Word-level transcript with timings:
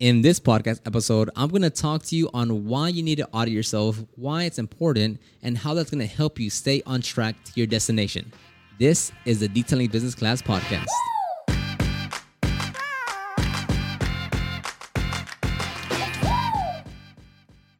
In 0.00 0.22
this 0.22 0.38
podcast 0.38 0.80
episode, 0.86 1.28
I'm 1.34 1.48
going 1.48 1.62
to 1.62 1.70
talk 1.70 2.04
to 2.04 2.14
you 2.14 2.30
on 2.32 2.66
why 2.66 2.86
you 2.86 3.02
need 3.02 3.16
to 3.16 3.28
audit 3.32 3.52
yourself, 3.52 3.98
why 4.14 4.44
it's 4.44 4.60
important, 4.60 5.20
and 5.42 5.58
how 5.58 5.74
that's 5.74 5.90
going 5.90 5.98
to 5.98 6.06
help 6.06 6.38
you 6.38 6.50
stay 6.50 6.84
on 6.86 7.02
track 7.02 7.34
to 7.46 7.52
your 7.56 7.66
destination. 7.66 8.32
This 8.78 9.10
is 9.24 9.40
the 9.40 9.48
Detailing 9.48 9.88
Business 9.88 10.14
Class 10.14 10.40
Podcast. 10.40 10.86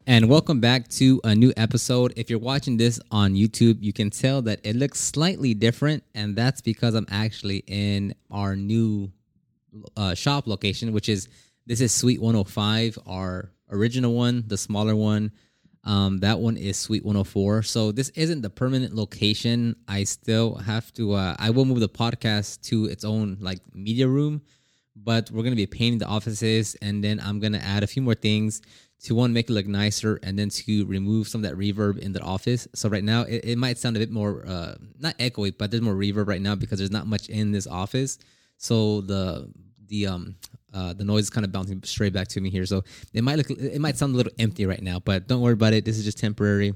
And 0.08 0.28
welcome 0.28 0.58
back 0.58 0.88
to 0.88 1.20
a 1.22 1.36
new 1.36 1.52
episode. 1.56 2.14
If 2.16 2.30
you're 2.30 2.40
watching 2.40 2.78
this 2.78 2.98
on 3.12 3.34
YouTube, 3.34 3.76
you 3.80 3.92
can 3.92 4.10
tell 4.10 4.42
that 4.42 4.58
it 4.64 4.74
looks 4.74 4.98
slightly 4.98 5.54
different, 5.54 6.02
and 6.16 6.34
that's 6.34 6.62
because 6.62 6.96
I'm 6.96 7.06
actually 7.12 7.62
in 7.68 8.16
our 8.28 8.56
new 8.56 9.12
uh, 9.96 10.14
shop 10.14 10.48
location, 10.48 10.92
which 10.92 11.08
is 11.08 11.28
this 11.68 11.82
is 11.82 11.92
Suite 11.92 12.20
105, 12.20 12.98
our 13.06 13.52
original 13.70 14.14
one, 14.14 14.42
the 14.46 14.56
smaller 14.56 14.96
one. 14.96 15.32
Um, 15.84 16.18
that 16.18 16.40
one 16.40 16.56
is 16.56 16.78
Suite 16.78 17.04
104. 17.04 17.62
So 17.62 17.92
this 17.92 18.08
isn't 18.10 18.40
the 18.40 18.48
permanent 18.48 18.94
location. 18.94 19.76
I 19.86 20.04
still 20.04 20.56
have 20.56 20.92
to. 20.94 21.12
Uh, 21.12 21.36
I 21.38 21.50
will 21.50 21.66
move 21.66 21.80
the 21.80 21.88
podcast 21.88 22.62
to 22.62 22.86
its 22.86 23.04
own 23.04 23.36
like 23.40 23.60
media 23.74 24.08
room, 24.08 24.40
but 24.96 25.30
we're 25.30 25.42
gonna 25.42 25.56
be 25.56 25.66
painting 25.66 25.98
the 25.98 26.06
offices, 26.06 26.74
and 26.80 27.04
then 27.04 27.20
I'm 27.20 27.38
gonna 27.38 27.58
add 27.58 27.82
a 27.82 27.86
few 27.86 28.00
more 28.00 28.14
things 28.14 28.62
to 29.00 29.14
one 29.14 29.32
make 29.32 29.48
it 29.48 29.52
look 29.52 29.66
nicer 29.66 30.18
and 30.22 30.38
then 30.38 30.48
to 30.48 30.86
remove 30.86 31.28
some 31.28 31.44
of 31.44 31.48
that 31.50 31.56
reverb 31.56 31.98
in 31.98 32.12
the 32.12 32.20
office 32.20 32.66
so 32.74 32.88
right 32.88 33.04
now 33.04 33.22
it, 33.22 33.44
it 33.44 33.56
might 33.56 33.78
sound 33.78 33.94
a 33.94 34.00
bit 34.00 34.10
more 34.10 34.44
uh 34.44 34.74
not 34.98 35.16
echoey 35.18 35.54
but 35.56 35.70
there's 35.70 35.80
more 35.80 35.94
reverb 35.94 36.26
right 36.26 36.42
now 36.42 36.56
because 36.56 36.78
there's 36.78 36.90
not 36.90 37.06
much 37.06 37.28
in 37.28 37.52
this 37.52 37.68
office 37.68 38.18
so 38.56 39.00
the 39.02 39.48
the 39.86 40.04
um 40.08 40.34
uh 40.74 40.92
the 40.92 41.04
noise 41.04 41.24
is 41.24 41.30
kind 41.30 41.44
of 41.44 41.52
bouncing 41.52 41.82
straight 41.84 42.12
back 42.12 42.28
to 42.28 42.40
me 42.40 42.50
here. 42.50 42.66
So 42.66 42.82
it 43.12 43.22
might 43.22 43.36
look 43.36 43.50
it 43.50 43.80
might 43.80 43.96
sound 43.96 44.14
a 44.14 44.16
little 44.16 44.32
empty 44.38 44.66
right 44.66 44.82
now 44.82 44.98
but 44.98 45.26
don't 45.26 45.40
worry 45.40 45.54
about 45.54 45.72
it. 45.72 45.84
This 45.84 45.98
is 45.98 46.04
just 46.04 46.18
temporary 46.18 46.74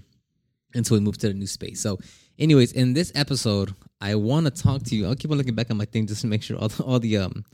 until 0.75 0.97
we 0.97 1.01
move 1.01 1.19
to 1.19 1.29
the 1.29 1.35
new 1.35 1.47
space. 1.47 1.81
So 1.81 1.99
anyways 2.39 2.73
in 2.73 2.95
this 2.95 3.13
episode 3.15 3.75
i 4.01 4.15
want 4.15 4.47
to 4.47 4.63
talk 4.63 4.83
to 4.85 4.97
you. 4.97 5.07
I'll 5.07 5.15
keep 5.15 5.31
on 5.31 5.39
looking 5.39 5.55
back 5.55 5.71
at 5.71 5.77
my 5.77 5.85
thing 5.85 6.07
just 6.07 6.23
to 6.23 6.27
make 6.27 6.43
sure 6.43 6.57
all 6.59 6.69
the, 6.69 6.83
all 6.83 6.99
the 6.99 7.17
um 7.19 7.45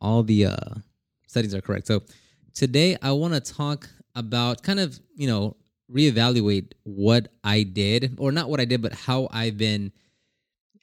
all 0.00 0.22
the 0.22 0.46
uh 0.46 0.74
settings 1.26 1.54
are 1.54 1.60
correct. 1.60 1.86
So 1.86 2.02
today 2.54 2.96
i 3.02 3.12
want 3.12 3.34
to 3.34 3.40
talk 3.40 3.88
about 4.14 4.62
kind 4.62 4.78
of, 4.80 5.00
you 5.14 5.26
know, 5.26 5.56
reevaluate 5.92 6.72
what 6.84 7.28
I 7.44 7.62
did, 7.62 8.16
or 8.18 8.32
not 8.32 8.48
what 8.48 8.60
I 8.60 8.64
did, 8.64 8.82
but 8.82 8.92
how 8.92 9.28
I've 9.30 9.56
been, 9.56 9.92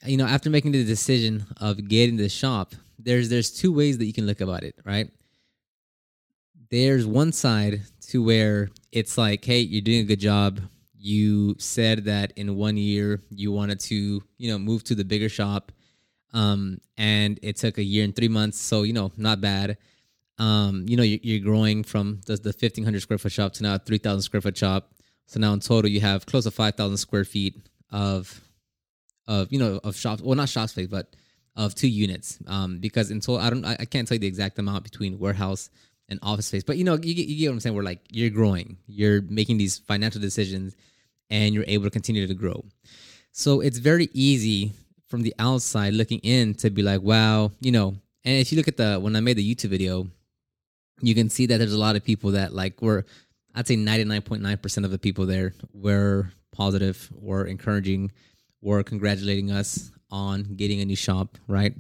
you 0.05 0.17
know, 0.17 0.25
after 0.25 0.49
making 0.49 0.71
the 0.71 0.83
decision 0.83 1.45
of 1.57 1.87
getting 1.87 2.17
the 2.17 2.29
shop, 2.29 2.73
there's 2.97 3.29
there's 3.29 3.51
two 3.51 3.73
ways 3.73 3.97
that 3.97 4.05
you 4.05 4.13
can 4.13 4.25
look 4.25 4.41
about 4.41 4.63
it, 4.63 4.75
right? 4.85 5.09
There's 6.69 7.05
one 7.05 7.31
side 7.31 7.81
to 8.09 8.23
where 8.23 8.69
it's 8.91 9.17
like, 9.17 9.43
hey, 9.43 9.59
you're 9.59 9.81
doing 9.81 10.01
a 10.01 10.03
good 10.03 10.19
job. 10.19 10.61
You 10.97 11.55
said 11.57 12.05
that 12.05 12.33
in 12.35 12.55
one 12.55 12.77
year 12.77 13.21
you 13.29 13.51
wanted 13.51 13.79
to, 13.81 14.21
you 14.37 14.51
know, 14.51 14.59
move 14.59 14.83
to 14.85 14.95
the 14.95 15.05
bigger 15.05 15.29
shop. 15.29 15.71
Um, 16.31 16.79
and 16.97 17.39
it 17.41 17.55
took 17.55 17.79
a 17.79 17.83
year 17.83 18.03
and 18.03 18.15
three 18.15 18.27
months, 18.27 18.59
so 18.59 18.83
you 18.83 18.93
know, 18.93 19.11
not 19.17 19.41
bad 19.41 19.77
um, 20.39 20.85
you 20.87 20.95
know, 20.95 21.03
you're 21.03 21.43
growing 21.43 21.83
from 21.83 22.21
the, 22.25 22.37
the 22.37 22.49
1500 22.49 23.01
square 23.01 23.17
foot 23.17 23.31
shop 23.31 23.53
to 23.53 23.63
now 23.63 23.77
3000 23.77 24.21
square 24.21 24.41
foot 24.41 24.57
shop. 24.57 24.89
So 25.27 25.39
now 25.39 25.53
in 25.53 25.59
total, 25.59 25.91
you 25.91 25.99
have 25.99 26.25
close 26.25 26.45
to 26.45 26.51
5,000 26.51 26.97
square 26.97 27.25
feet 27.25 27.55
of, 27.91 28.41
of, 29.29 29.47
you 29.53 29.59
know, 29.59 29.79
of 29.83 29.95
shops, 29.95 30.21
well, 30.21 30.35
not 30.35 30.49
shop 30.49 30.67
space, 30.67 30.87
but 30.87 31.15
of 31.55 31.75
two 31.75 31.87
units. 31.87 32.39
Um, 32.47 32.79
because 32.79 33.11
in 33.11 33.21
total, 33.21 33.37
I 33.37 33.49
don't, 33.49 33.63
I, 33.63 33.77
I 33.79 33.85
can't 33.85 34.05
tell 34.05 34.15
you 34.15 34.19
the 34.19 34.27
exact 34.27 34.59
amount 34.59 34.83
between 34.83 35.19
warehouse 35.19 35.69
and 36.09 36.19
office 36.21 36.47
space, 36.47 36.63
but 36.63 36.77
you 36.77 36.83
know, 36.83 36.97
you, 37.01 37.13
you 37.13 37.37
get 37.37 37.47
what 37.47 37.53
I'm 37.53 37.59
saying? 37.61 37.75
We're 37.75 37.83
like, 37.83 38.01
you're 38.09 38.31
growing, 38.31 38.77
you're 38.87 39.21
making 39.21 39.59
these 39.59 39.77
financial 39.77 40.19
decisions 40.19 40.75
and 41.29 41.53
you're 41.53 41.63
able 41.67 41.85
to 41.85 41.91
continue 41.91 42.25
to 42.25 42.33
grow. 42.33 42.65
So 43.31 43.61
it's 43.61 43.77
very 43.77 44.09
easy 44.13 44.73
from 45.07 45.21
the 45.21 45.33
outside 45.37 45.93
looking 45.93 46.19
in 46.19 46.55
to 46.55 46.71
be 46.71 46.81
like, 46.81 47.01
wow, 47.01 47.51
you 47.61 47.71
know, 47.71 47.95
and 48.25 48.37
if 48.39 48.51
you 48.51 48.57
look 48.57 48.67
at 48.67 48.77
the, 48.77 48.99
when 48.99 49.15
I 49.15 49.19
made 49.21 49.37
the 49.37 49.55
YouTube 49.55 49.69
video, 49.69 50.07
you 51.01 51.13
can 51.13 51.29
see 51.29 51.45
that 51.45 51.57
there's 51.57 51.73
a 51.73 51.79
lot 51.79 51.95
of 51.95 52.03
people 52.03 52.31
that 52.31 52.53
like 52.53 52.81
were 52.81 53.05
I'd 53.55 53.67
say 53.67 53.75
99.9% 53.75 54.85
of 54.85 54.91
the 54.91 54.99
people 54.99 55.25
there 55.25 55.53
were 55.73 56.31
positive 56.51 57.09
or 57.23 57.45
encouraging 57.45 58.11
or 58.61 58.83
congratulating 58.83 59.51
us 59.51 59.91
on 60.11 60.43
getting 60.55 60.81
a 60.81 60.85
new 60.85 60.95
shop, 60.95 61.37
right? 61.47 61.73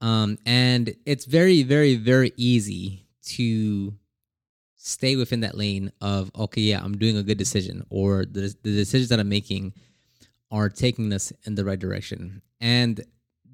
Um, 0.00 0.38
and 0.46 0.94
it's 1.06 1.24
very, 1.24 1.62
very, 1.62 1.96
very 1.96 2.32
easy 2.36 3.06
to 3.26 3.94
stay 4.76 5.16
within 5.16 5.40
that 5.40 5.56
lane 5.56 5.90
of, 6.00 6.30
okay, 6.36 6.60
yeah, 6.60 6.80
I'm 6.82 6.96
doing 6.96 7.16
a 7.16 7.22
good 7.22 7.38
decision, 7.38 7.84
or 7.90 8.24
the, 8.24 8.54
the 8.62 8.74
decisions 8.74 9.08
that 9.08 9.18
I'm 9.18 9.28
making 9.28 9.72
are 10.50 10.68
taking 10.68 11.12
us 11.12 11.32
in 11.44 11.54
the 11.54 11.64
right 11.64 11.78
direction. 11.78 12.42
And 12.60 13.02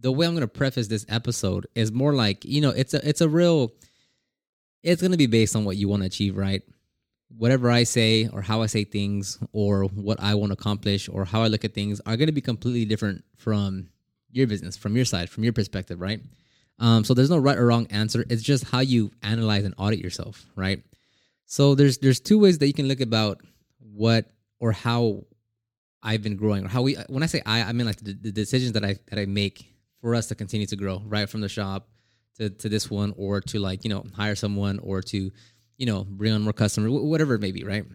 the 0.01 0.13
way 0.13 0.27
I'm 0.27 0.33
going 0.33 0.43
to 0.43 0.49
preface 0.49 0.89
this 0.89 1.07
episode 1.09 1.67
is 1.75 1.93
more 1.93 2.15
like, 2.15 2.45
you 2.45 2.61
know, 2.61 2.71
it's 2.71 2.95
a, 2.95 3.09
it's 3.09 3.21
a 3.21 3.29
real, 3.29 3.73
it's 4.83 5.01
going 5.01 5.13
to 5.13 5.19
be 5.19 5.27
based 5.27 5.55
on 5.55 5.65
what 5.65 5.77
you 5.77 5.89
want 5.89 6.03
to 6.03 6.07
achieve, 6.07 6.37
right? 6.37 6.63
Whatever 7.37 7.71
I 7.71 7.85
say 7.85 8.29
or 8.29 8.43
how 8.43 8.63
I 8.63 8.67
say 8.67 8.85
things 8.85 9.39
or 9.53 9.85
what 9.85 10.21
I 10.21 10.35
want 10.35 10.51
to 10.51 10.55
accomplish 10.55 11.09
or 11.09 11.25
how 11.25 11.43
I 11.43 11.47
look 11.47 11.65
at 11.65 11.75
things 11.75 12.01
are 12.05 12.17
going 12.17 12.27
to 12.27 12.33
be 12.33 12.41
completely 12.41 12.85
different 12.85 13.25
from 13.37 13.89
your 14.31 14.47
business, 14.47 14.77
from 14.77 14.97
your 14.97 15.05
side, 15.05 15.31
from 15.31 15.45
your 15.45 15.53
perspective, 15.53 16.01
right? 16.01 16.21
Um, 16.79 17.05
so 17.05 17.15
there's 17.15 17.31
no 17.31 17.39
right 17.39 17.57
or 17.57 17.67
wrong 17.67 17.87
answer. 17.91 18.25
It's 18.29 18.43
just 18.43 18.65
how 18.65 18.81
you 18.81 19.13
analyze 19.23 19.65
and 19.65 19.75
audit 19.79 20.01
yourself, 20.01 20.47
right? 20.57 20.83
So 21.47 21.75
there's 21.75 21.99
there's 21.99 22.21
two 22.21 22.39
ways 22.39 22.59
that 22.59 22.67
you 22.67 22.73
can 22.73 22.89
look 22.89 23.01
about 23.01 23.41
what 23.79 24.31
or 24.61 24.73
how 24.73 25.25
I've 26.03 26.23
been 26.23 26.37
growing 26.37 26.65
or 26.65 26.69
how 26.69 26.83
we 26.83 26.95
when 27.09 27.23
I 27.23 27.27
say 27.27 27.43
I 27.45 27.63
I 27.63 27.73
mean 27.73 27.87
like 27.87 27.99
the, 27.99 28.15
the 28.15 28.33
decisions 28.33 28.73
that 28.73 28.85
I 28.85 28.97
that 29.09 29.19
I 29.19 29.27
make 29.27 29.67
for 30.01 30.15
us 30.15 30.29
to 30.29 30.35
continue 30.35 30.67
to 30.67 30.77
grow, 30.77 31.03
right? 31.07 31.29
From 31.29 31.41
the 31.41 31.49
shop 31.49 31.89
to, 32.41 32.51
to 32.51 32.69
this 32.69 32.91
one 32.91 33.15
or 33.17 33.41
to 33.43 33.59
like, 33.59 33.85
you 33.85 33.91
know, 33.91 34.05
hire 34.17 34.35
someone 34.35 34.79
or 34.81 35.03
to, 35.03 35.31
you 35.81 35.87
know, 35.87 36.05
bring 36.05 36.31
on 36.35 36.43
more 36.43 36.53
customers, 36.53 36.93
whatever 36.93 37.35
it 37.35 37.41
may 37.41 37.53
be, 37.53 37.65
right? 37.65 37.87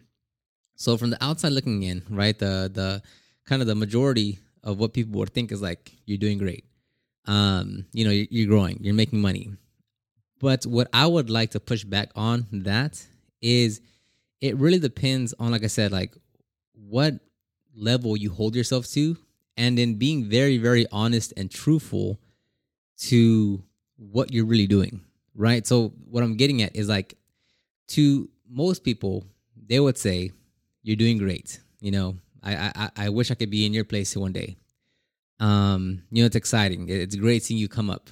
So 0.76 0.98
from 0.98 1.12
the 1.12 1.24
outside 1.24 1.52
looking 1.52 1.84
in, 1.84 2.02
right, 2.10 2.38
the 2.38 2.70
the 2.74 3.04
kind 3.46 3.62
of 3.62 3.68
the 3.68 3.76
majority 3.76 4.40
of 4.64 4.80
what 4.80 4.92
people 4.92 5.20
would 5.20 5.30
think 5.30 5.52
is 5.52 5.62
like 5.62 5.92
you're 6.08 6.18
doing 6.18 6.40
great. 6.40 6.66
Um, 7.28 7.86
you 7.94 8.04
know, 8.04 8.10
you're, 8.10 8.26
you're 8.32 8.48
growing, 8.48 8.80
you're 8.82 8.96
making 8.96 9.22
money. 9.22 9.54
But 10.40 10.66
what 10.66 10.88
I 10.94 11.06
would 11.06 11.30
like 11.30 11.52
to 11.52 11.60
push 11.60 11.84
back 11.84 12.10
on 12.16 12.48
that 12.52 13.06
is 13.40 13.82
it 14.42 14.58
really 14.58 14.80
depends 14.80 15.36
on 15.40 15.52
like 15.52 15.64
I 15.64 15.68
said 15.68 15.92
like 15.92 16.16
what 16.74 17.14
level 17.78 18.18
you 18.18 18.32
hold 18.32 18.56
yourself 18.56 18.88
to 18.94 19.16
and 19.58 19.78
then 19.78 19.94
being 19.94 20.26
very 20.26 20.58
very 20.58 20.88
honest 20.92 21.34
and 21.38 21.52
truthful 21.52 22.20
to 23.10 23.62
what 23.98 24.34
you're 24.34 24.46
really 24.46 24.68
doing, 24.68 25.02
right? 25.36 25.68
So 25.68 25.94
what 26.10 26.24
I'm 26.24 26.36
getting 26.36 26.64
at 26.64 26.76
is 26.76 26.90
like 26.90 27.16
to 27.90 28.30
most 28.50 28.84
people, 28.84 29.26
they 29.68 29.80
would 29.80 29.98
say, 29.98 30.32
You're 30.84 30.96
doing 30.96 31.18
great. 31.18 31.60
You 31.80 31.92
know, 31.92 32.16
I 32.44 32.72
I, 32.76 32.90
I 33.06 33.10
wish 33.10 33.32
I 33.32 33.36
could 33.36 33.50
be 33.50 33.66
in 33.66 33.74
your 33.74 33.86
place 33.86 34.16
one 34.16 34.34
day. 34.34 34.58
Um, 35.40 36.04
you 36.12 36.24
know, 36.24 36.28
it's 36.28 36.36
exciting. 36.36 36.88
It's 36.90 37.16
great 37.16 37.44
seeing 37.44 37.60
you 37.60 37.68
come 37.68 37.90
up. 37.90 38.10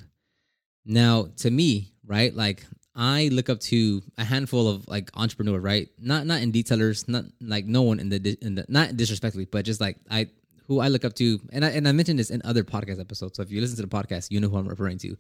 Now, 0.85 1.29
to 1.37 1.49
me, 1.49 1.93
right, 2.05 2.35
like 2.35 2.65
I 2.95 3.29
look 3.31 3.49
up 3.49 3.59
to 3.61 4.03
a 4.17 4.23
handful 4.23 4.67
of 4.67 4.87
like 4.87 5.09
entrepreneur, 5.15 5.59
right? 5.59 5.89
Not 5.99 6.25
not 6.25 6.41
in 6.41 6.51
detailers, 6.51 7.07
not 7.07 7.25
like 7.41 7.65
no 7.65 7.81
one 7.81 7.99
in 7.99 8.09
the 8.09 8.37
in 8.41 8.55
the 8.55 8.65
not 8.67 8.97
disrespectfully, 8.97 9.45
but 9.45 9.65
just 9.65 9.81
like 9.81 9.97
I 10.11 10.27
who 10.67 10.79
I 10.79 10.87
look 10.87 11.05
up 11.05 11.13
to, 11.15 11.39
and 11.51 11.65
I 11.65 11.69
and 11.69 11.87
I 11.87 11.91
mentioned 11.91 12.19
this 12.19 12.29
in 12.29 12.41
other 12.43 12.63
podcast 12.63 12.99
episodes. 12.99 13.37
So 13.37 13.43
if 13.43 13.51
you 13.51 13.61
listen 13.61 13.75
to 13.77 13.81
the 13.81 13.87
podcast, 13.87 14.31
you 14.31 14.39
know 14.39 14.49
who 14.49 14.57
I'm 14.57 14.67
referring 14.67 14.97
to. 14.99 15.17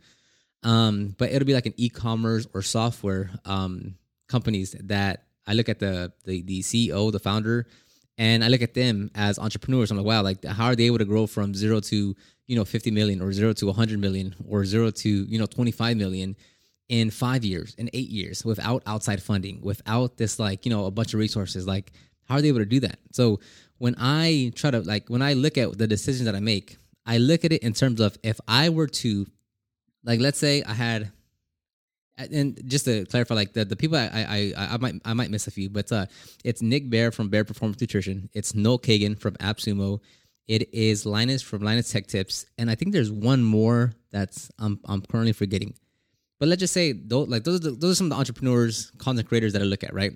Um, 0.63 1.15
but 1.17 1.31
it'll 1.31 1.45
be 1.45 1.53
like 1.53 1.65
an 1.65 1.73
e-commerce 1.75 2.47
or 2.53 2.61
software 2.61 3.31
um, 3.43 3.95
companies 4.35 4.75
that 4.93 5.15
I 5.49 5.53
look 5.53 5.69
at 5.73 5.79
the, 5.85 5.95
the 6.27 6.35
the 6.41 6.59
CEO, 6.69 7.11
the 7.11 7.23
founder, 7.29 7.57
and 8.17 8.43
I 8.45 8.47
look 8.53 8.63
at 8.69 8.73
them 8.73 9.11
as 9.27 9.39
entrepreneurs. 9.39 9.91
I'm 9.91 9.97
like, 9.97 10.05
wow, 10.13 10.21
like 10.29 10.43
how 10.59 10.65
are 10.71 10.75
they 10.75 10.87
able 10.91 11.01
to 11.05 11.09
grow 11.13 11.25
from 11.35 11.53
zero 11.53 11.79
to 11.91 11.99
you 12.49 12.55
know 12.57 12.65
50 12.65 12.91
million 12.91 13.21
or 13.21 13.31
zero 13.39 13.53
to 13.53 13.65
100 13.67 13.99
million 13.99 14.35
or 14.47 14.65
zero 14.65 14.91
to 15.03 15.09
you 15.09 15.39
know 15.39 15.45
25 15.45 15.97
million 15.97 16.35
in 16.89 17.09
five 17.09 17.43
years, 17.45 17.75
in 17.75 17.89
eight 17.93 18.09
years, 18.09 18.43
without 18.43 18.83
outside 18.85 19.21
funding, 19.23 19.61
without 19.61 20.17
this 20.17 20.39
like 20.39 20.65
you 20.65 20.71
know 20.73 20.85
a 20.85 20.91
bunch 20.91 21.13
of 21.13 21.19
resources. 21.19 21.67
Like, 21.67 21.93
how 22.27 22.35
are 22.35 22.41
they 22.41 22.49
able 22.53 22.65
to 22.67 22.73
do 22.77 22.81
that? 22.81 22.99
So 23.11 23.39
when 23.77 23.95
I 23.97 24.51
try 24.55 24.71
to 24.71 24.81
like 24.81 25.09
when 25.09 25.21
I 25.21 25.33
look 25.33 25.57
at 25.57 25.77
the 25.77 25.87
decisions 25.87 26.25
that 26.25 26.35
I 26.35 26.39
make, 26.39 26.77
I 27.05 27.17
look 27.17 27.45
at 27.45 27.51
it 27.51 27.61
in 27.63 27.73
terms 27.73 27.99
of 27.99 28.17
if 28.23 28.39
I 28.47 28.69
were 28.69 28.87
to 29.03 29.27
like 30.03 30.19
let's 30.19 30.39
say 30.39 30.63
I 30.63 30.73
had 30.73 31.11
and 32.17 32.61
just 32.67 32.85
to 32.85 33.05
clarify, 33.05 33.35
like 33.35 33.53
the, 33.53 33.65
the 33.65 33.75
people 33.75 33.97
I, 33.97 34.53
I 34.57 34.75
I 34.75 34.77
might 34.77 34.95
I 35.03 35.13
might 35.13 35.31
miss 35.31 35.47
a 35.47 35.51
few, 35.51 35.69
but 35.69 35.91
uh, 35.91 36.05
it's 36.43 36.61
Nick 36.61 36.89
Bare 36.89 37.11
from 37.11 37.29
Bare 37.29 37.43
Performance 37.43 37.81
Nutrition. 37.81 38.29
It's 38.33 38.53
Noah 38.53 38.79
Kagan 38.79 39.17
from 39.17 39.35
AppSumo. 39.35 39.99
It 40.47 40.73
is 40.73 41.05
Linus 41.05 41.41
from 41.41 41.61
Linus 41.61 41.91
Tech 41.91 42.07
Tips, 42.07 42.45
and 42.57 42.69
I 42.69 42.75
think 42.75 42.91
there's 42.91 43.11
one 43.11 43.43
more 43.43 43.93
that's 44.11 44.51
I'm 44.59 44.79
I'm 44.85 45.01
currently 45.01 45.33
forgetting. 45.33 45.73
But 46.39 46.49
let's 46.49 46.59
just 46.59 46.73
say 46.73 46.91
those 46.91 47.29
like 47.29 47.43
those 47.43 47.61
are 47.61 47.71
the, 47.71 47.71
those 47.71 47.93
are 47.93 47.95
some 47.95 48.07
of 48.07 48.11
the 48.11 48.17
entrepreneurs, 48.17 48.91
content 48.97 49.27
creators 49.27 49.53
that 49.53 49.61
I 49.61 49.65
look 49.65 49.83
at, 49.83 49.93
right? 49.93 50.11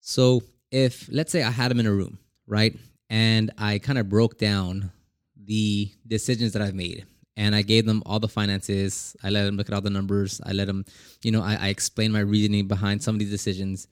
So 0.00 0.42
if 0.70 1.08
let's 1.10 1.32
say 1.32 1.42
I 1.42 1.50
had 1.50 1.70
them 1.70 1.80
in 1.80 1.86
a 1.86 1.92
room, 1.92 2.18
right, 2.46 2.76
and 3.10 3.50
I 3.58 3.78
kind 3.78 3.98
of 3.98 4.08
broke 4.08 4.38
down 4.38 4.92
the 5.36 5.90
decisions 6.06 6.52
that 6.52 6.62
I've 6.62 6.74
made, 6.74 7.04
and 7.40 7.56
I 7.56 7.62
gave 7.62 7.86
them 7.86 8.02
all 8.04 8.20
the 8.20 8.28
finances. 8.28 9.16
I 9.22 9.30
let 9.30 9.44
them 9.44 9.56
look 9.56 9.70
at 9.70 9.74
all 9.74 9.80
the 9.80 9.88
numbers. 9.88 10.42
I 10.44 10.52
let 10.52 10.66
them, 10.66 10.84
you 11.22 11.32
know, 11.32 11.40
I, 11.40 11.54
I 11.54 11.68
explained 11.68 12.12
my 12.12 12.20
reasoning 12.20 12.68
behind 12.68 13.02
some 13.02 13.14
of 13.14 13.18
these 13.18 13.30
decisions. 13.30 13.88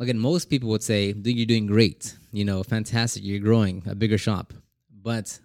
Again, 0.00 0.18
most 0.18 0.50
people 0.50 0.68
would 0.70 0.82
say, 0.82 1.14
"You're 1.16 1.46
doing 1.46 1.68
great. 1.68 2.16
You 2.32 2.44
know, 2.44 2.64
fantastic. 2.64 3.22
You're 3.22 3.38
growing 3.38 3.84
a 3.86 3.94
bigger 3.94 4.18
shop." 4.18 4.52
But 4.90 5.38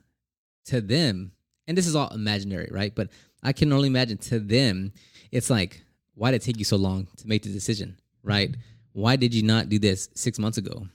to 0.65 0.81
them, 0.81 1.33
and 1.67 1.77
this 1.77 1.85
is 1.85 1.95
all 1.95 2.09
imaginary, 2.09 2.69
right? 2.71 2.93
But 2.95 3.09
I 3.43 3.53
can 3.53 3.71
only 3.71 3.89
imagine 3.89 4.17
to 4.29 4.39
them, 4.39 4.91
it's 5.31 5.51
like, 5.51 5.83
why 6.15 6.31
did 6.31 6.41
it 6.41 6.45
take 6.45 6.57
you 6.57 6.65
so 6.65 6.77
long 6.77 7.07
to 7.17 7.27
make 7.27 7.43
the 7.43 7.53
decision, 7.53 7.95
right? 8.23 8.55
Why 8.93 9.17
did 9.17 9.35
you 9.35 9.43
not 9.43 9.69
do 9.69 9.77
this 9.77 10.09
six 10.15 10.39
months 10.39 10.57
ago? 10.57 10.87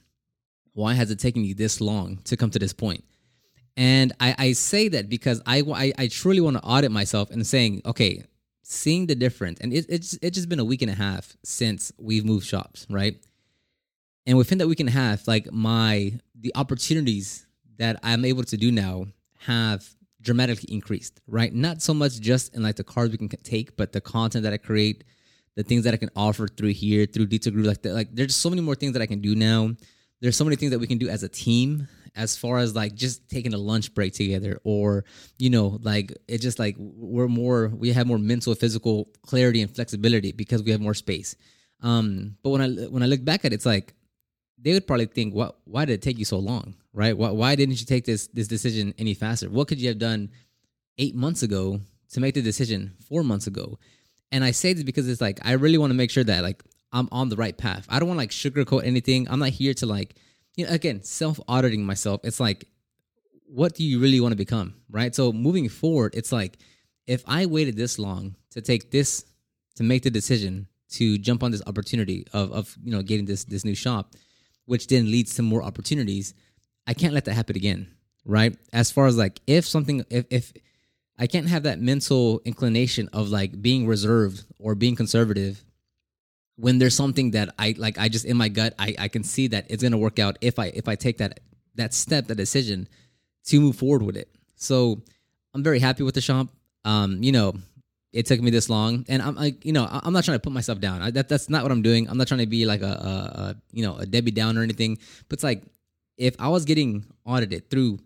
Why 0.73 0.95
has 0.95 1.11
it 1.11 1.19
taken 1.19 1.45
you 1.45 1.53
this 1.55 1.79
long 1.79 2.17
to 2.25 2.35
come 2.35 2.49
to 2.51 2.59
this 2.59 2.73
point? 2.73 3.05
And 3.77 4.13
I, 4.19 4.35
I 4.37 4.51
say 4.53 4.87
that 4.89 5.09
because 5.09 5.41
I, 5.45 5.61
I, 5.61 5.93
I 5.97 6.07
truly 6.07 6.41
want 6.41 6.57
to 6.57 6.63
audit 6.63 6.91
myself 6.91 7.31
and 7.31 7.45
saying, 7.45 7.81
okay, 7.85 8.23
seeing 8.63 9.07
the 9.07 9.15
difference, 9.15 9.59
and 9.61 9.73
it, 9.73 9.85
it's 9.89 10.17
it's 10.21 10.35
just 10.35 10.49
been 10.49 10.59
a 10.59 10.65
week 10.65 10.81
and 10.81 10.91
a 10.91 10.95
half 10.95 11.35
since 11.43 11.91
we've 11.97 12.25
moved 12.25 12.45
shops, 12.45 12.85
right? 12.89 13.15
And 14.25 14.37
within 14.37 14.57
that 14.59 14.67
week 14.67 14.79
and 14.79 14.89
a 14.89 14.91
half, 14.91 15.27
like 15.27 15.51
my 15.51 16.13
the 16.39 16.51
opportunities 16.55 17.47
that 17.77 17.99
I'm 18.03 18.25
able 18.25 18.43
to 18.43 18.57
do 18.57 18.71
now 18.71 19.07
have 19.39 19.87
dramatically 20.21 20.73
increased, 20.73 21.19
right? 21.27 21.53
Not 21.53 21.81
so 21.81 21.93
much 21.93 22.19
just 22.19 22.53
in 22.55 22.61
like 22.61 22.75
the 22.75 22.83
cards 22.83 23.11
we 23.11 23.17
can 23.17 23.29
take, 23.29 23.77
but 23.77 23.93
the 23.93 24.01
content 24.01 24.43
that 24.43 24.53
I 24.53 24.57
create, 24.57 25.03
the 25.55 25.63
things 25.63 25.83
that 25.85 25.93
I 25.93 25.97
can 25.97 26.09
offer 26.15 26.47
through 26.47 26.73
here, 26.73 27.05
through 27.05 27.27
Detail 27.27 27.53
Groove, 27.53 27.65
like 27.65 27.81
the, 27.81 27.93
like 27.93 28.09
there's 28.13 28.35
so 28.35 28.49
many 28.49 28.61
more 28.61 28.75
things 28.75 28.93
that 28.93 29.01
I 29.01 29.05
can 29.05 29.21
do 29.21 29.35
now. 29.35 29.71
There's 30.21 30.35
so 30.35 30.43
many 30.43 30.57
things 30.57 30.71
that 30.71 30.79
we 30.79 30.87
can 30.87 30.97
do 30.97 31.07
as 31.07 31.23
a 31.23 31.29
team, 31.29 31.87
as 32.19 32.37
far 32.37 32.57
as 32.59 32.75
like 32.75 32.93
just 32.93 33.27
taking 33.29 33.53
a 33.53 33.57
lunch 33.57 33.93
break 33.93 34.13
together, 34.13 34.59
or 34.63 35.05
you 35.37 35.49
know, 35.49 35.79
like 35.81 36.13
it's 36.27 36.43
just 36.43 36.59
like 36.59 36.75
we're 36.77 37.27
more, 37.27 37.69
we 37.69 37.91
have 37.93 38.05
more 38.05 38.19
mental, 38.19 38.53
physical 38.53 39.09
clarity 39.21 39.61
and 39.61 39.73
flexibility 39.73 40.31
because 40.31 40.61
we 40.61 40.71
have 40.71 40.81
more 40.81 40.93
space. 40.93 41.35
Um, 41.81 42.35
but 42.43 42.49
when 42.49 42.61
I 42.61 42.67
when 42.87 43.03
I 43.03 43.07
look 43.07 43.23
back 43.23 43.45
at 43.45 43.53
it, 43.53 43.55
it's 43.55 43.65
like 43.65 43.93
they 44.61 44.73
would 44.73 44.85
probably 44.85 45.05
think, 45.05 45.33
"What? 45.33 45.57
Why 45.63 45.85
did 45.85 45.93
it 45.93 46.01
take 46.01 46.19
you 46.19 46.25
so 46.25 46.37
long? 46.37 46.75
Right? 46.93 47.17
Why, 47.17 47.31
why 47.31 47.55
didn't 47.55 47.79
you 47.79 47.85
take 47.85 48.05
this 48.05 48.27
this 48.27 48.47
decision 48.47 48.93
any 48.97 49.13
faster? 49.13 49.49
What 49.49 49.67
could 49.69 49.79
you 49.79 49.87
have 49.87 49.99
done 49.99 50.29
eight 50.97 51.15
months 51.15 51.41
ago 51.41 51.79
to 52.11 52.19
make 52.19 52.33
the 52.35 52.41
decision 52.41 52.97
four 53.07 53.23
months 53.23 53.47
ago?" 53.47 53.79
And 54.31 54.43
I 54.43 54.51
say 54.51 54.73
this 54.73 54.83
because 54.83 55.07
it's 55.07 55.21
like 55.21 55.39
I 55.43 55.53
really 55.53 55.77
want 55.77 55.91
to 55.91 55.95
make 55.95 56.11
sure 56.11 56.25
that 56.25 56.43
like 56.43 56.61
I'm 56.91 57.07
on 57.11 57.29
the 57.29 57.35
right 57.35 57.57
path. 57.57 57.85
I 57.89 57.99
don't 57.99 58.07
want 58.07 58.17
like 58.17 58.31
sugarcoat 58.31 58.85
anything. 58.85 59.27
I'm 59.29 59.39
not 59.39 59.49
here 59.49 59.73
to 59.75 59.85
like, 59.85 60.15
you 60.59 60.65
know, 60.65 60.73
again, 60.73 61.01
self 61.03 61.39
auditing 61.47 61.85
myself. 61.85 62.19
It's 62.23 62.39
like, 62.39 62.65
what 63.45 63.73
do 63.75 63.83
you 63.83 63.99
really 63.99 64.19
want 64.19 64.33
to 64.33 64.37
become? 64.37 64.75
Right. 64.91 65.15
So 65.15 65.31
moving 65.31 65.69
forward, 65.69 66.13
it's 66.15 66.31
like, 66.31 66.57
if 67.07 67.23
I 67.25 67.45
waited 67.45 67.77
this 67.77 67.97
long 67.97 68.35
to 68.51 68.61
take 68.61 68.91
this, 68.91 69.23
to 69.75 69.83
make 69.83 70.03
the 70.03 70.11
decision 70.11 70.67
to 70.91 71.17
jump 71.17 71.43
on 71.43 71.51
this 71.51 71.63
opportunity 71.65 72.27
of, 72.33 72.51
of 72.51 72.77
you 72.83 72.91
know, 72.91 73.01
getting 73.01 73.25
this, 73.25 73.45
this 73.45 73.63
new 73.63 73.73
shop, 73.73 74.15
which 74.65 74.87
then 74.87 75.09
leads 75.09 75.35
to 75.35 75.41
more 75.41 75.63
opportunities, 75.63 76.33
I 76.85 76.93
can't 76.93 77.13
let 77.13 77.25
that 77.25 77.33
happen 77.33 77.55
again. 77.55 77.87
Right. 78.25 78.57
As 78.73 78.91
far 78.91 79.07
as 79.07 79.17
like, 79.17 79.39
if 79.47 79.65
something, 79.65 80.03
if, 80.09 80.25
if, 80.29 80.53
I 81.17 81.27
can't 81.27 81.47
have 81.47 81.63
that 81.63 81.79
mental 81.79 82.41
inclination 82.45 83.09
of 83.13 83.29
like 83.29 83.61
being 83.61 83.87
reserved 83.87 84.45
or 84.59 84.75
being 84.75 84.95
conservative 84.95 85.63
when 86.59 86.77
there's 86.77 86.95
something 86.95 87.31
that 87.31 87.53
I 87.57 87.75
like 87.77 87.97
I 87.97 88.09
just 88.09 88.25
in 88.25 88.35
my 88.35 88.49
gut 88.49 88.73
I, 88.77 88.95
I 88.99 89.07
can 89.07 89.23
see 89.23 89.47
that 89.47 89.67
it's 89.69 89.81
gonna 89.81 89.97
work 89.97 90.19
out 90.19 90.37
if 90.41 90.59
I 90.59 90.67
if 90.67 90.87
I 90.87 90.95
take 90.95 91.17
that 91.19 91.39
that 91.75 91.93
step, 91.93 92.27
that 92.27 92.35
decision 92.35 92.87
to 93.45 93.59
move 93.59 93.77
forward 93.77 94.03
with 94.03 94.17
it. 94.17 94.29
So 94.55 95.01
I'm 95.53 95.63
very 95.63 95.79
happy 95.79 96.03
with 96.03 96.15
the 96.15 96.21
shop. 96.21 96.49
Um, 96.85 97.23
you 97.23 97.31
know, 97.31 97.53
it 98.11 98.25
took 98.25 98.41
me 98.41 98.51
this 98.51 98.69
long, 98.69 99.05
and 99.07 99.21
I'm 99.21 99.35
like, 99.35 99.63
you 99.65 99.71
know, 99.71 99.87
I'm 99.89 100.13
not 100.13 100.23
trying 100.23 100.35
to 100.35 100.41
put 100.41 100.51
myself 100.51 100.79
down. 100.79 101.01
I, 101.01 101.11
that 101.11 101.29
that's 101.29 101.49
not 101.49 101.63
what 101.63 101.71
I'm 101.71 101.81
doing. 101.81 102.09
I'm 102.09 102.17
not 102.17 102.27
trying 102.27 102.41
to 102.41 102.47
be 102.47 102.65
like 102.65 102.81
a, 102.81 102.85
a, 102.85 103.39
a 103.41 103.55
you 103.71 103.83
know 103.83 103.95
a 103.97 104.05
Debbie 104.05 104.31
Down 104.31 104.57
or 104.57 104.63
anything. 104.63 104.97
But 105.27 105.35
it's 105.35 105.43
like 105.43 105.63
if 106.17 106.35
I 106.39 106.49
was 106.49 106.65
getting 106.65 107.05
audited 107.25 107.69
through 107.69 107.99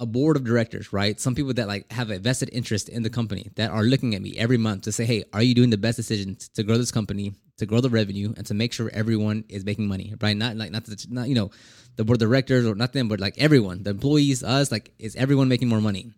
a 0.00 0.06
board 0.06 0.36
of 0.36 0.44
directors, 0.44 0.92
right? 0.92 1.20
Some 1.20 1.34
people 1.34 1.52
that 1.54 1.68
like 1.68 1.92
have 1.92 2.10
a 2.10 2.18
vested 2.18 2.48
interest 2.52 2.88
in 2.88 3.02
the 3.02 3.10
company 3.10 3.50
that 3.56 3.70
are 3.70 3.82
looking 3.82 4.14
at 4.14 4.22
me 4.22 4.34
every 4.38 4.56
month 4.56 4.82
to 4.82 4.92
say, 4.92 5.04
"Hey, 5.04 5.24
are 5.34 5.42
you 5.42 5.54
doing 5.54 5.70
the 5.70 5.78
best 5.78 5.96
decision 5.96 6.36
to 6.54 6.62
grow 6.62 6.78
this 6.78 6.90
company, 6.90 7.34
to 7.58 7.66
grow 7.66 7.80
the 7.80 7.90
revenue, 7.90 8.32
and 8.36 8.46
to 8.46 8.54
make 8.54 8.72
sure 8.72 8.90
everyone 8.94 9.44
is 9.50 9.64
making 9.64 9.86
money?" 9.86 10.14
Right? 10.20 10.36
Not 10.36 10.56
like 10.56 10.72
not 10.72 10.86
the, 10.86 11.06
not 11.10 11.28
you 11.28 11.34
know 11.34 11.50
the 11.96 12.04
board 12.04 12.16
of 12.16 12.28
directors 12.28 12.66
or 12.66 12.74
not 12.74 12.94
them, 12.94 13.08
but 13.08 13.20
like 13.20 13.36
everyone, 13.36 13.82
the 13.82 13.90
employees, 13.90 14.42
us, 14.42 14.72
like 14.72 14.92
is 14.98 15.14
everyone 15.16 15.48
making 15.48 15.68
more 15.68 15.82
money? 15.82 16.12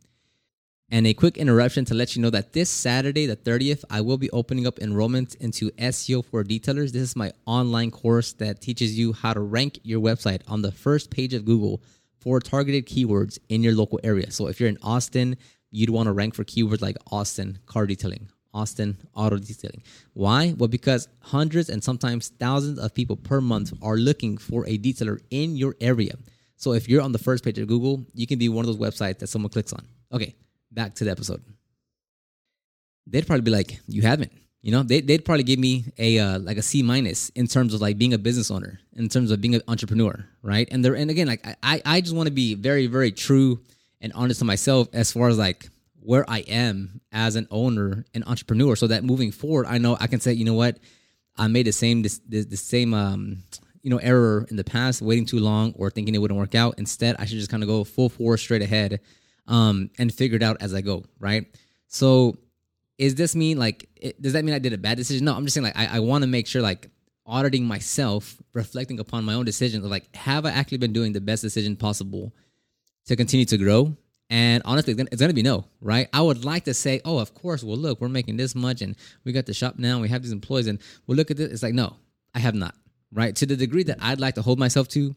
And 0.93 1.06
a 1.06 1.14
quick 1.14 1.38
interruption 1.38 1.87
to 1.87 1.94
let 1.94 2.14
you 2.14 2.20
know 2.20 2.28
that 2.31 2.52
this 2.52 2.69
Saturday, 2.69 3.25
the 3.25 3.35
30th, 3.35 3.82
I 3.88 4.02
will 4.02 4.19
be 4.19 4.28
opening 4.31 4.67
up 4.67 4.78
enrollment 4.78 5.35
into 5.37 5.70
SEO 5.70 6.23
for 6.23 6.44
Detailers. 6.44 6.93
This 6.93 7.02
is 7.02 7.17
my 7.17 7.32
online 7.46 7.90
course 7.90 8.35
that 8.35 8.61
teaches 8.61 8.99
you 8.99 9.14
how 9.14 9.32
to 9.32 9.40
rank 9.40 9.81
your 9.85 10.02
website 10.02 10.43
on 10.46 10.61
the 10.61 10.70
first 10.70 11.11
page 11.11 11.32
of 11.32 11.46
Google 11.46 11.82
for 12.23 12.39
targeted 12.39 12.87
keywords 12.87 13.39
in 13.49 13.63
your 13.63 13.75
local 13.75 13.99
area. 14.05 14.31
So 14.31 14.47
if 14.47 14.61
you're 14.61 14.69
in 14.69 14.79
Austin, 14.83 15.37
you'd 15.71 15.91
want 15.91 16.07
to 16.07 16.13
rank 16.13 16.35
for 16.35 16.45
keywords 16.45 16.81
like 16.81 16.97
Austin 17.11 17.59
car 17.67 17.87
detailing, 17.87 18.29
Austin 18.55 18.97
auto 19.15 19.39
detailing. 19.39 19.83
Why? 20.13 20.55
Well, 20.57 20.69
because 20.69 21.09
hundreds 21.21 21.69
and 21.69 21.83
sometimes 21.83 22.29
thousands 22.39 22.79
of 22.79 22.95
people 22.95 23.17
per 23.17 23.41
month 23.41 23.73
are 23.83 23.97
looking 23.97 24.39
for 24.39 24.65
a 24.69 24.79
detailer 24.79 25.19
in 25.31 25.57
your 25.57 25.75
area. 25.81 26.15
So 26.57 26.75
if 26.75 26.89
you're 26.89 27.03
on 27.03 27.11
the 27.11 27.19
first 27.19 27.45
page 27.45 27.59
of 27.59 27.67
Google, 27.67 28.07
you 28.15 28.27
can 28.29 28.39
be 28.39 28.49
one 28.49 28.65
of 28.65 28.67
those 28.67 28.93
websites 28.93 29.19
that 29.19 29.27
someone 29.27 29.51
clicks 29.51 29.73
on. 29.73 29.85
Okay, 30.13 30.37
back 30.71 30.95
to 30.97 31.05
the 31.05 31.11
episode. 31.11 31.43
They'd 33.09 33.27
probably 33.27 33.43
be 33.43 33.51
like, 33.51 33.81
"You 33.89 34.03
haven't." 34.03 34.31
You 34.62 34.70
know, 34.70 34.85
they, 34.85 35.00
they'd 35.00 35.25
probably 35.25 35.43
give 35.43 35.59
me 35.59 35.87
a 35.99 36.20
uh, 36.20 36.38
like 36.38 36.56
a 36.56 36.62
C 36.62 36.82
minus 36.82 37.31
in 37.31 37.49
terms 37.49 37.75
of 37.75 37.81
like 37.81 37.99
being 37.99 38.14
a 38.14 38.19
business 38.19 38.49
owner, 38.49 38.79
in 38.94 39.09
terms 39.09 39.32
of 39.32 39.41
being 39.41 39.56
an 39.56 39.62
entrepreneur, 39.67 40.25
right? 40.41 40.69
And 40.70 40.85
there, 40.85 40.94
and 40.94 41.11
again, 41.11 41.26
like 41.26 41.44
I, 41.64 41.82
I 41.85 42.00
just 42.00 42.14
want 42.14 42.29
to 42.29 42.32
be 42.32 42.55
very, 42.55 42.87
very 42.87 43.11
true 43.11 43.61
and 44.00 44.12
honest 44.12 44.38
to 44.38 44.44
myself 44.44 44.88
as 44.93 45.12
far 45.12 45.29
as 45.29 45.37
like 45.37 45.69
where 46.00 46.25
I 46.31 46.41
am 46.41 47.00
as 47.11 47.35
an 47.35 47.49
owner 47.50 48.05
and 48.14 48.25
entrepreneur, 48.25 48.76
so 48.76 48.87
that 48.87 49.03
moving 49.03 49.32
forward, 49.32 49.67
I 49.67 49.79
know 49.79 49.97
I 49.99 50.06
can 50.06 50.20
say, 50.20 50.32
you 50.32 50.44
know 50.44 50.55
what, 50.55 50.79
I 51.37 51.49
made 51.49 51.67
the 51.67 51.73
same 51.73 52.03
this, 52.03 52.20
the, 52.29 52.44
the 52.44 52.56
same 52.56 52.94
um 52.94 53.43
you 53.83 53.90
know 53.90 53.99
error 53.99 54.47
in 54.49 54.57
the 54.57 54.64
past, 54.64 55.02
waiting 55.02 55.26
too 55.26 55.40
long 55.40 55.73
or 55.76 55.90
thinking 55.90 56.14
it 56.14 56.19
wouldn't 56.19 56.38
work 56.38 56.54
out. 56.54 56.76
Instead, 56.78 57.16
I 57.19 57.25
should 57.25 57.38
just 57.38 57.50
kind 57.50 57.64
of 57.64 57.69
go 57.69 57.83
full 57.83 58.09
force 58.09 58.42
straight 58.42 58.62
ahead, 58.62 59.00
um, 59.49 59.90
and 59.99 60.14
figure 60.14 60.37
it 60.37 60.42
out 60.42 60.59
as 60.61 60.73
I 60.73 60.83
go, 60.83 61.04
right? 61.19 61.47
So 61.88 62.37
is 62.99 63.14
this 63.14 63.34
mean 63.34 63.58
like 63.58 63.88
it, 63.96 64.20
does 64.20 64.34
that 64.34 64.44
mean 64.44 64.54
I 64.54 64.58
did 64.58 64.72
a 64.72 64.78
bad 64.78 64.96
decision? 64.96 65.25
No, 65.25 65.34
I'm 65.34 65.44
just 65.44 65.54
saying 65.54 65.64
like 65.64 65.76
I, 65.76 65.96
I 65.96 66.00
want 66.00 66.22
to 66.22 66.28
make 66.28 66.46
sure 66.46 66.62
like 66.62 66.88
auditing 67.26 67.64
myself, 67.64 68.37
reflecting 68.52 69.00
upon 69.00 69.25
my 69.25 69.34
own 69.34 69.44
decisions, 69.44 69.84
of 69.84 69.90
like 69.90 70.14
have 70.14 70.46
I 70.46 70.50
actually 70.50 70.78
been 70.78 70.92
doing 70.92 71.12
the 71.12 71.20
best 71.20 71.42
decision 71.42 71.76
possible 71.76 72.34
to 73.06 73.16
continue 73.16 73.46
to 73.46 73.58
grow? 73.58 73.96
And 74.30 74.62
honestly, 74.64 74.94
it's 74.94 75.20
gonna 75.20 75.34
be 75.34 75.42
no, 75.42 75.66
right? 75.82 76.08
I 76.12 76.22
would 76.22 76.44
like 76.44 76.64
to 76.64 76.72
say, 76.72 77.02
oh, 77.04 77.18
of 77.18 77.34
course. 77.34 77.62
Well, 77.62 77.76
look, 77.76 78.00
we're 78.00 78.08
making 78.08 78.38
this 78.38 78.54
much, 78.54 78.80
and 78.80 78.96
we 79.25 79.32
got 79.32 79.44
the 79.44 79.52
shop 79.52 79.78
now. 79.78 79.92
And 79.92 80.02
we 80.02 80.08
have 80.08 80.22
these 80.22 80.32
employees, 80.32 80.68
and 80.68 80.78
we'll 81.06 81.16
look 81.16 81.30
at 81.30 81.37
this. 81.37 81.50
It's 81.52 81.62
like, 81.62 81.75
no, 81.75 81.96
I 82.34 82.38
have 82.38 82.54
not, 82.54 82.75
right? 83.12 83.37
To 83.37 83.44
the 83.44 83.56
degree 83.56 83.82
that 83.82 83.99
I'd 84.00 84.20
like 84.20 84.37
to 84.37 84.42
hold 84.42 84.58
myself 84.58 84.88
to, 84.88 85.14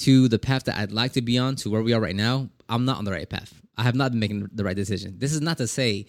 to 0.00 0.28
the 0.28 0.38
path 0.38 0.64
that 0.64 0.76
I'd 0.76 0.92
like 0.92 1.12
to 1.12 1.22
be 1.22 1.38
on, 1.38 1.56
to 1.56 1.70
where 1.70 1.82
we 1.82 1.94
are 1.94 2.00
right 2.00 2.14
now, 2.14 2.50
I'm 2.68 2.84
not 2.84 2.98
on 2.98 3.04
the 3.04 3.10
right 3.10 3.28
path. 3.28 3.54
I 3.78 3.84
have 3.84 3.94
not 3.94 4.10
been 4.10 4.20
making 4.20 4.50
the 4.52 4.64
right 4.64 4.76
decision. 4.76 5.18
This 5.18 5.32
is 5.32 5.40
not 5.40 5.56
to 5.58 5.66
say 5.66 6.06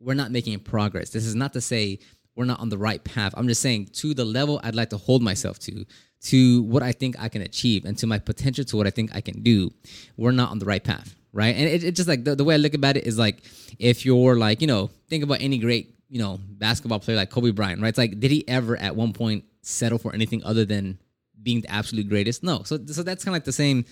we're 0.00 0.14
not 0.14 0.30
making 0.30 0.58
progress. 0.60 1.10
This 1.10 1.26
is 1.26 1.34
not 1.34 1.52
to 1.54 1.60
say 1.60 1.98
we're 2.34 2.44
not 2.44 2.60
on 2.60 2.68
the 2.68 2.78
right 2.78 3.02
path. 3.02 3.34
I'm 3.36 3.48
just 3.48 3.60
saying 3.60 3.88
to 3.94 4.14
the 4.14 4.24
level 4.24 4.60
I'd 4.62 4.74
like 4.74 4.90
to 4.90 4.96
hold 4.96 5.22
myself 5.22 5.58
to, 5.60 5.84
to 6.22 6.62
what 6.62 6.82
I 6.82 6.92
think 6.92 7.20
I 7.20 7.28
can 7.28 7.42
achieve, 7.42 7.84
and 7.84 7.96
to 7.98 8.06
my 8.06 8.18
potential 8.18 8.64
to 8.64 8.76
what 8.76 8.86
I 8.86 8.90
think 8.90 9.14
I 9.14 9.20
can 9.20 9.42
do, 9.42 9.72
we're 10.16 10.32
not 10.32 10.50
on 10.50 10.58
the 10.58 10.66
right 10.66 10.82
path, 10.82 11.14
right? 11.32 11.54
And 11.54 11.68
it's 11.68 11.84
it 11.84 11.92
just 11.92 12.08
like 12.08 12.24
the, 12.24 12.34
the 12.34 12.44
way 12.44 12.54
I 12.54 12.58
look 12.58 12.74
about 12.74 12.96
it 12.96 13.06
is 13.06 13.18
like 13.18 13.42
if 13.78 14.04
you're 14.04 14.36
like, 14.36 14.60
you 14.60 14.66
know, 14.66 14.90
think 15.08 15.24
about 15.24 15.40
any 15.40 15.58
great, 15.58 15.94
you 16.08 16.18
know, 16.18 16.38
basketball 16.42 17.00
player 17.00 17.16
like 17.16 17.30
Kobe 17.30 17.50
Bryant, 17.50 17.80
right? 17.80 17.88
It's 17.88 17.98
like, 17.98 18.18
did 18.18 18.30
he 18.30 18.46
ever 18.48 18.76
at 18.76 18.96
one 18.96 19.12
point 19.12 19.44
settle 19.62 19.98
for 19.98 20.14
anything 20.14 20.42
other 20.44 20.64
than 20.64 20.98
being 21.42 21.60
the 21.60 21.70
absolute 21.70 22.08
greatest? 22.08 22.42
No. 22.42 22.62
So, 22.64 22.78
so 22.86 23.02
that's 23.02 23.24
kind 23.24 23.32
of 23.32 23.36
like 23.36 23.44
the 23.44 23.52
same 23.52 23.84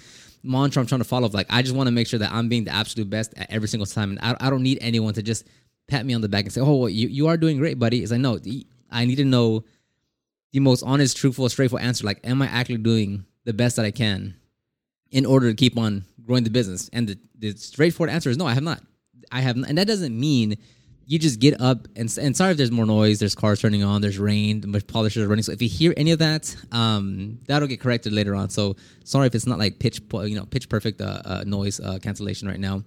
mantra 0.42 0.80
I'm 0.80 0.86
trying 0.86 1.00
to 1.00 1.04
follow. 1.04 1.28
Like, 1.28 1.46
I 1.50 1.62
just 1.62 1.74
want 1.74 1.88
to 1.88 1.92
make 1.92 2.06
sure 2.06 2.18
that 2.18 2.32
I'm 2.32 2.48
being 2.48 2.64
the 2.64 2.72
absolute 2.72 3.10
best 3.10 3.34
at 3.36 3.50
every 3.50 3.68
single 3.68 3.86
time, 3.86 4.10
and 4.10 4.20
I, 4.20 4.46
I 4.46 4.50
don't 4.50 4.62
need 4.62 4.78
anyone 4.80 5.14
to 5.14 5.22
just 5.22 5.46
pat 5.88 6.04
me 6.04 6.14
on 6.14 6.20
the 6.20 6.28
back 6.28 6.44
and 6.44 6.52
say, 6.52 6.60
"Oh, 6.60 6.76
well, 6.76 6.88
you 6.88 7.08
you 7.08 7.28
are 7.28 7.36
doing 7.36 7.58
great, 7.58 7.78
buddy." 7.78 8.02
It's 8.02 8.12
like, 8.12 8.20
no, 8.20 8.38
I 8.90 9.04
need 9.04 9.16
to 9.16 9.24
know 9.24 9.64
the 10.52 10.60
most 10.60 10.82
honest, 10.82 11.16
truthful, 11.16 11.48
straightforward 11.48 11.84
answer. 11.84 12.04
Like, 12.06 12.20
am 12.24 12.40
I 12.42 12.46
actually 12.46 12.78
doing 12.78 13.24
the 13.44 13.52
best 13.52 13.76
that 13.76 13.84
I 13.84 13.90
can 13.90 14.36
in 15.10 15.26
order 15.26 15.50
to 15.50 15.54
keep 15.54 15.76
on 15.78 16.04
growing 16.24 16.44
the 16.44 16.50
business? 16.50 16.88
And 16.92 17.08
the, 17.08 17.18
the 17.38 17.56
straightforward 17.56 18.10
answer 18.10 18.30
is 18.30 18.36
no, 18.36 18.46
I 18.46 18.54
have 18.54 18.62
not. 18.62 18.82
I 19.30 19.40
have, 19.40 19.56
not. 19.56 19.68
and 19.68 19.78
that 19.78 19.86
doesn't 19.86 20.18
mean 20.18 20.56
you 21.08 21.18
just 21.18 21.38
get 21.40 21.60
up 21.60 21.86
and, 21.94 22.12
and 22.20 22.36
sorry 22.36 22.50
if 22.50 22.56
there's 22.56 22.72
more 22.72 22.84
noise 22.84 23.20
there's 23.20 23.34
cars 23.34 23.60
turning 23.60 23.84
on 23.84 24.02
there's 24.02 24.18
rain 24.18 24.60
the 24.60 24.80
polishers 24.80 25.22
are 25.22 25.28
running 25.28 25.42
so 25.42 25.52
if 25.52 25.62
you 25.62 25.68
hear 25.68 25.94
any 25.96 26.10
of 26.10 26.18
that 26.18 26.54
um, 26.72 27.38
that'll 27.46 27.68
get 27.68 27.80
corrected 27.80 28.12
later 28.12 28.34
on 28.34 28.50
so 28.50 28.74
sorry 29.04 29.26
if 29.28 29.34
it's 29.34 29.46
not 29.46 29.58
like 29.58 29.78
pitch 29.78 30.00
you 30.12 30.34
know 30.34 30.44
pitch 30.46 30.68
perfect 30.68 31.00
uh, 31.00 31.22
uh, 31.24 31.44
noise 31.46 31.78
uh, 31.80 31.98
cancellation 32.02 32.48
right 32.48 32.58
now 32.60 32.82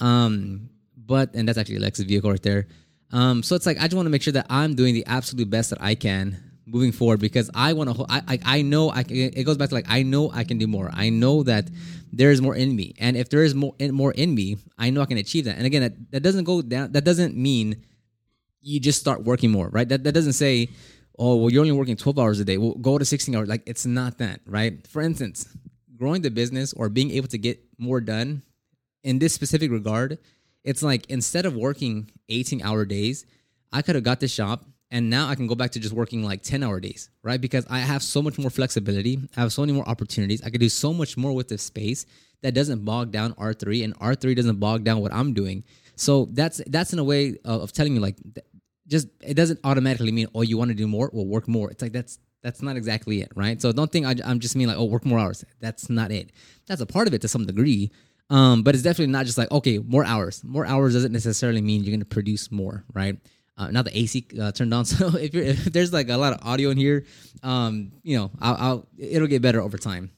um, 0.00 0.70
but 1.08 1.34
and 1.34 1.48
that's 1.48 1.58
actually 1.58 1.76
alexa's 1.76 2.04
vehicle 2.04 2.30
right 2.30 2.42
there 2.42 2.66
um, 3.10 3.42
so 3.42 3.56
it's 3.56 3.66
like 3.66 3.78
i 3.78 3.84
just 3.88 3.96
want 3.96 4.06
to 4.06 4.10
make 4.10 4.22
sure 4.22 4.36
that 4.38 4.46
i'm 4.50 4.74
doing 4.74 4.94
the 4.94 5.04
absolute 5.06 5.50
best 5.50 5.70
that 5.70 5.82
i 5.82 5.94
can 5.94 6.36
moving 6.66 6.92
forward 6.92 7.18
because 7.18 7.50
i 7.54 7.72
want 7.72 7.88
to 7.88 8.06
I, 8.08 8.22
I 8.28 8.38
i 8.58 8.62
know 8.62 8.90
i 8.90 9.02
it 9.08 9.44
goes 9.44 9.56
back 9.56 9.70
to 9.70 9.74
like 9.74 9.86
i 9.88 10.02
know 10.02 10.30
i 10.32 10.44
can 10.44 10.58
do 10.58 10.66
more 10.66 10.90
i 10.92 11.08
know 11.08 11.42
that 11.44 11.68
there 12.12 12.30
is 12.30 12.40
more 12.40 12.54
in 12.54 12.74
me. 12.74 12.94
And 12.98 13.16
if 13.16 13.28
there 13.28 13.42
is 13.42 13.54
more 13.54 13.74
in, 13.78 13.94
more 13.94 14.12
in 14.12 14.34
me, 14.34 14.58
I 14.78 14.90
know 14.90 15.02
I 15.02 15.06
can 15.06 15.18
achieve 15.18 15.44
that. 15.44 15.56
And 15.56 15.66
again, 15.66 15.82
that, 15.82 16.10
that 16.12 16.22
doesn't 16.22 16.44
go 16.44 16.62
down. 16.62 16.92
That 16.92 17.04
doesn't 17.04 17.36
mean 17.36 17.84
you 18.60 18.80
just 18.80 19.00
start 19.00 19.24
working 19.24 19.50
more, 19.50 19.68
right? 19.68 19.88
That 19.88 20.04
that 20.04 20.12
doesn't 20.12 20.32
say, 20.32 20.68
oh, 21.18 21.36
well, 21.36 21.50
you're 21.50 21.60
only 21.60 21.72
working 21.72 21.96
12 21.96 22.18
hours 22.18 22.40
a 22.40 22.44
day. 22.44 22.58
Well, 22.58 22.74
go 22.74 22.98
to 22.98 23.04
16 23.04 23.34
hours. 23.34 23.48
Like 23.48 23.62
it's 23.66 23.86
not 23.86 24.18
that, 24.18 24.40
right? 24.46 24.86
For 24.86 25.02
instance, 25.02 25.48
growing 25.96 26.22
the 26.22 26.30
business 26.30 26.72
or 26.72 26.88
being 26.88 27.10
able 27.12 27.28
to 27.28 27.38
get 27.38 27.60
more 27.78 28.00
done 28.00 28.42
in 29.04 29.18
this 29.18 29.32
specific 29.32 29.70
regard, 29.70 30.18
it's 30.68 30.82
like 30.82 31.08
instead 31.08 31.46
of 31.46 31.56
working 31.56 32.10
18 32.28 32.60
hour 32.60 32.84
days, 32.84 33.24
I 33.72 33.80
could 33.80 33.94
have 33.94 34.04
got 34.04 34.20
the 34.20 34.28
shop 34.28 34.66
and 34.90 35.08
now 35.08 35.26
I 35.28 35.34
can 35.34 35.46
go 35.46 35.54
back 35.54 35.70
to 35.72 35.80
just 35.80 35.94
working 35.94 36.22
like 36.22 36.42
10 36.42 36.62
hour 36.62 36.78
days, 36.78 37.08
right? 37.22 37.40
Because 37.40 37.66
I 37.70 37.78
have 37.78 38.02
so 38.02 38.20
much 38.20 38.38
more 38.38 38.50
flexibility. 38.50 39.18
I 39.34 39.40
have 39.40 39.52
so 39.52 39.62
many 39.62 39.72
more 39.72 39.88
opportunities. 39.88 40.42
I 40.42 40.50
could 40.50 40.60
do 40.60 40.68
so 40.68 40.92
much 40.92 41.16
more 41.16 41.32
with 41.34 41.48
the 41.48 41.56
space 41.56 42.04
that 42.42 42.52
doesn't 42.52 42.84
bog 42.84 43.12
down 43.12 43.32
R3 43.34 43.82
and 43.82 43.98
R3 43.98 44.36
doesn't 44.36 44.60
bog 44.60 44.84
down 44.84 45.00
what 45.00 45.12
I'm 45.12 45.32
doing. 45.32 45.64
So 45.96 46.28
that's 46.32 46.60
that's 46.66 46.92
in 46.92 46.98
a 46.98 47.04
way 47.04 47.38
of, 47.46 47.62
of 47.62 47.72
telling 47.72 47.94
you 47.94 48.00
like 48.00 48.16
just 48.86 49.08
it 49.22 49.34
doesn't 49.34 49.60
automatically 49.64 50.12
mean 50.12 50.28
oh 50.34 50.42
you 50.42 50.58
want 50.58 50.68
to 50.68 50.74
do 50.74 50.86
more 50.86 51.08
well 51.14 51.26
work 51.26 51.48
more. 51.48 51.70
It's 51.70 51.80
like 51.80 51.92
that's 51.92 52.18
that's 52.42 52.60
not 52.60 52.76
exactly 52.76 53.22
it, 53.22 53.32
right? 53.34 53.60
So 53.60 53.72
don't 53.72 53.90
think 53.90 54.04
I, 54.04 54.14
am 54.30 54.38
just 54.38 54.54
mean 54.54 54.68
like 54.68 54.76
oh 54.76 54.84
work 54.84 55.06
more 55.06 55.18
hours. 55.18 55.46
That's 55.60 55.88
not 55.88 56.12
it. 56.12 56.30
That's 56.66 56.82
a 56.82 56.86
part 56.86 57.08
of 57.08 57.14
it 57.14 57.22
to 57.22 57.28
some 57.28 57.46
degree, 57.46 57.90
um, 58.30 58.62
but 58.62 58.74
it's 58.74 58.84
definitely 58.84 59.12
not 59.12 59.26
just 59.26 59.38
like 59.38 59.50
okay 59.50 59.78
more 59.78 60.04
hours. 60.04 60.42
More 60.44 60.66
hours 60.66 60.94
doesn't 60.94 61.12
necessarily 61.12 61.60
mean 61.60 61.82
you're 61.82 61.92
going 61.92 62.00
to 62.00 62.06
produce 62.06 62.50
more, 62.50 62.84
right? 62.92 63.16
Uh, 63.56 63.70
now 63.70 63.82
the 63.82 63.96
AC 63.98 64.26
uh, 64.40 64.52
turned 64.52 64.72
on, 64.72 64.84
so 64.84 65.08
if, 65.16 65.34
if, 65.34 65.64
there's 65.64 65.92
like 65.92 66.08
a 66.08 66.16
lot 66.16 66.32
of 66.32 66.46
audio 66.46 66.70
in 66.70 66.76
here, 66.76 67.04
um, 67.42 67.90
you 68.02 68.16
know, 68.16 68.30
I'll, 68.40 68.56
I'll, 68.56 68.88
it'll 68.96 69.26
get 69.26 69.42
better 69.42 69.60
over 69.60 69.78
time. 69.78 70.10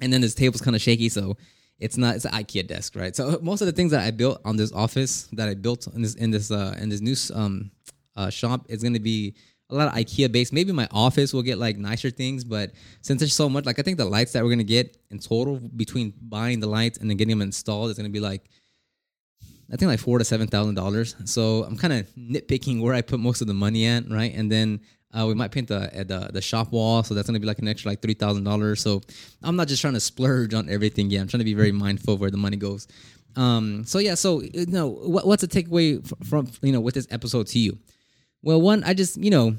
And 0.00 0.12
then 0.12 0.20
this 0.20 0.34
table's 0.34 0.60
kind 0.60 0.76
of 0.76 0.82
shaky, 0.82 1.08
so 1.08 1.36
it's 1.80 1.96
not 1.96 2.16
it's 2.16 2.24
an 2.24 2.32
IKEA 2.32 2.66
desk, 2.66 2.94
right? 2.96 3.14
So 3.14 3.38
most 3.42 3.60
of 3.60 3.66
the 3.66 3.72
things 3.72 3.90
that 3.90 4.02
I 4.02 4.10
built 4.10 4.40
on 4.44 4.56
this 4.56 4.72
office 4.72 5.28
that 5.32 5.48
I 5.48 5.54
built 5.54 5.86
in 5.88 6.02
this 6.02 6.14
in 6.14 6.30
this 6.30 6.50
uh, 6.50 6.76
in 6.78 6.88
this 6.88 7.00
new 7.00 7.16
um, 7.34 7.70
uh, 8.16 8.30
shop 8.30 8.66
is 8.68 8.82
going 8.82 8.94
to 8.94 9.00
be 9.00 9.34
a 9.70 9.74
lot 9.74 9.88
of 9.88 9.94
IKEA 9.94 10.30
based. 10.32 10.52
Maybe 10.52 10.72
my 10.72 10.88
office 10.90 11.32
will 11.32 11.42
get 11.42 11.58
like 11.58 11.76
nicer 11.76 12.10
things, 12.10 12.44
but 12.44 12.72
since 13.02 13.20
there's 13.20 13.34
so 13.34 13.48
much, 13.48 13.66
like 13.66 13.78
I 13.78 13.82
think 13.82 13.98
the 13.98 14.04
lights 14.04 14.32
that 14.32 14.42
we're 14.42 14.50
gonna 14.50 14.64
get 14.64 14.96
in 15.10 15.18
total 15.18 15.60
between 15.76 16.14
buying 16.22 16.60
the 16.60 16.66
lights 16.66 16.98
and 16.98 17.10
then 17.10 17.16
getting 17.16 17.36
them 17.36 17.42
installed 17.42 17.90
is 17.90 17.96
gonna 17.96 18.08
be 18.08 18.20
like 18.20 18.48
I 19.70 19.76
think 19.76 19.90
like 19.90 20.00
four 20.00 20.18
to 20.18 20.24
seven 20.24 20.46
thousand 20.48 20.74
dollars. 20.74 21.14
So 21.24 21.64
I'm 21.64 21.76
kind 21.76 21.92
of 21.92 22.08
nitpicking 22.14 22.80
where 22.80 22.94
I 22.94 23.02
put 23.02 23.20
most 23.20 23.40
of 23.40 23.46
the 23.46 23.54
money 23.54 23.86
at, 23.86 24.08
right? 24.08 24.34
And 24.34 24.50
then 24.50 24.80
uh, 25.12 25.26
we 25.26 25.34
might 25.34 25.50
paint 25.50 25.68
the, 25.68 25.90
the 26.06 26.30
the 26.32 26.42
shop 26.42 26.72
wall, 26.72 27.02
so 27.02 27.14
that's 27.14 27.26
gonna 27.26 27.40
be 27.40 27.46
like 27.46 27.58
an 27.58 27.68
extra 27.68 27.90
like 27.90 28.00
three 28.00 28.14
thousand 28.14 28.44
dollars. 28.44 28.80
So 28.80 29.02
I'm 29.42 29.56
not 29.56 29.68
just 29.68 29.82
trying 29.82 29.94
to 29.94 30.00
splurge 30.00 30.54
on 30.54 30.70
everything. 30.70 31.10
Yeah, 31.10 31.20
I'm 31.20 31.28
trying 31.28 31.40
to 31.40 31.44
be 31.44 31.54
very 31.54 31.72
mindful 31.72 32.14
of 32.14 32.20
where 32.20 32.30
the 32.30 32.38
money 32.38 32.56
goes. 32.56 32.88
Um, 33.36 33.84
so 33.84 33.98
yeah, 33.98 34.14
so 34.14 34.40
you 34.40 34.66
know, 34.66 34.88
what, 34.88 35.26
what's 35.26 35.42
a 35.42 35.48
takeaway 35.48 36.04
from 36.26 36.50
you 36.62 36.72
know 36.72 36.80
with 36.80 36.94
this 36.94 37.06
episode 37.10 37.46
to 37.48 37.58
you? 37.58 37.78
Well, 38.42 38.60
one, 38.60 38.84
I 38.84 38.94
just 38.94 39.16
you 39.16 39.30
know, 39.30 39.56